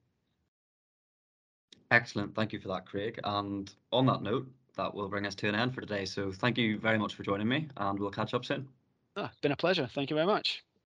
Excellent. 1.92 2.34
Thank 2.36 2.54
you 2.54 2.60
for 2.60 2.68
that, 2.70 2.86
Craig. 2.86 3.20
And 3.24 3.72
on 3.92 4.06
that 4.08 4.22
note, 4.22 4.48
that 4.76 4.94
will 4.94 5.10
bring 5.10 5.26
us 5.28 5.36
to 5.36 5.50
an 5.50 5.56
end 5.56 5.74
for 5.74 5.82
today. 5.82 6.06
So 6.06 6.32
thank 6.32 6.58
you 6.58 6.78
very 6.80 6.98
much 6.98 7.16
for 7.16 7.24
joining 7.24 7.48
me 7.48 7.68
and 7.78 8.00
we'll 8.00 8.12
catch 8.12 8.34
up 8.34 8.46
soon. 8.46 8.68
Ah, 9.16 9.32
been 9.42 9.52
a 9.52 9.58
pleasure. 9.58 9.90
Thank 9.94 10.10
you 10.10 10.16
very 10.16 10.28
much. 10.28 10.64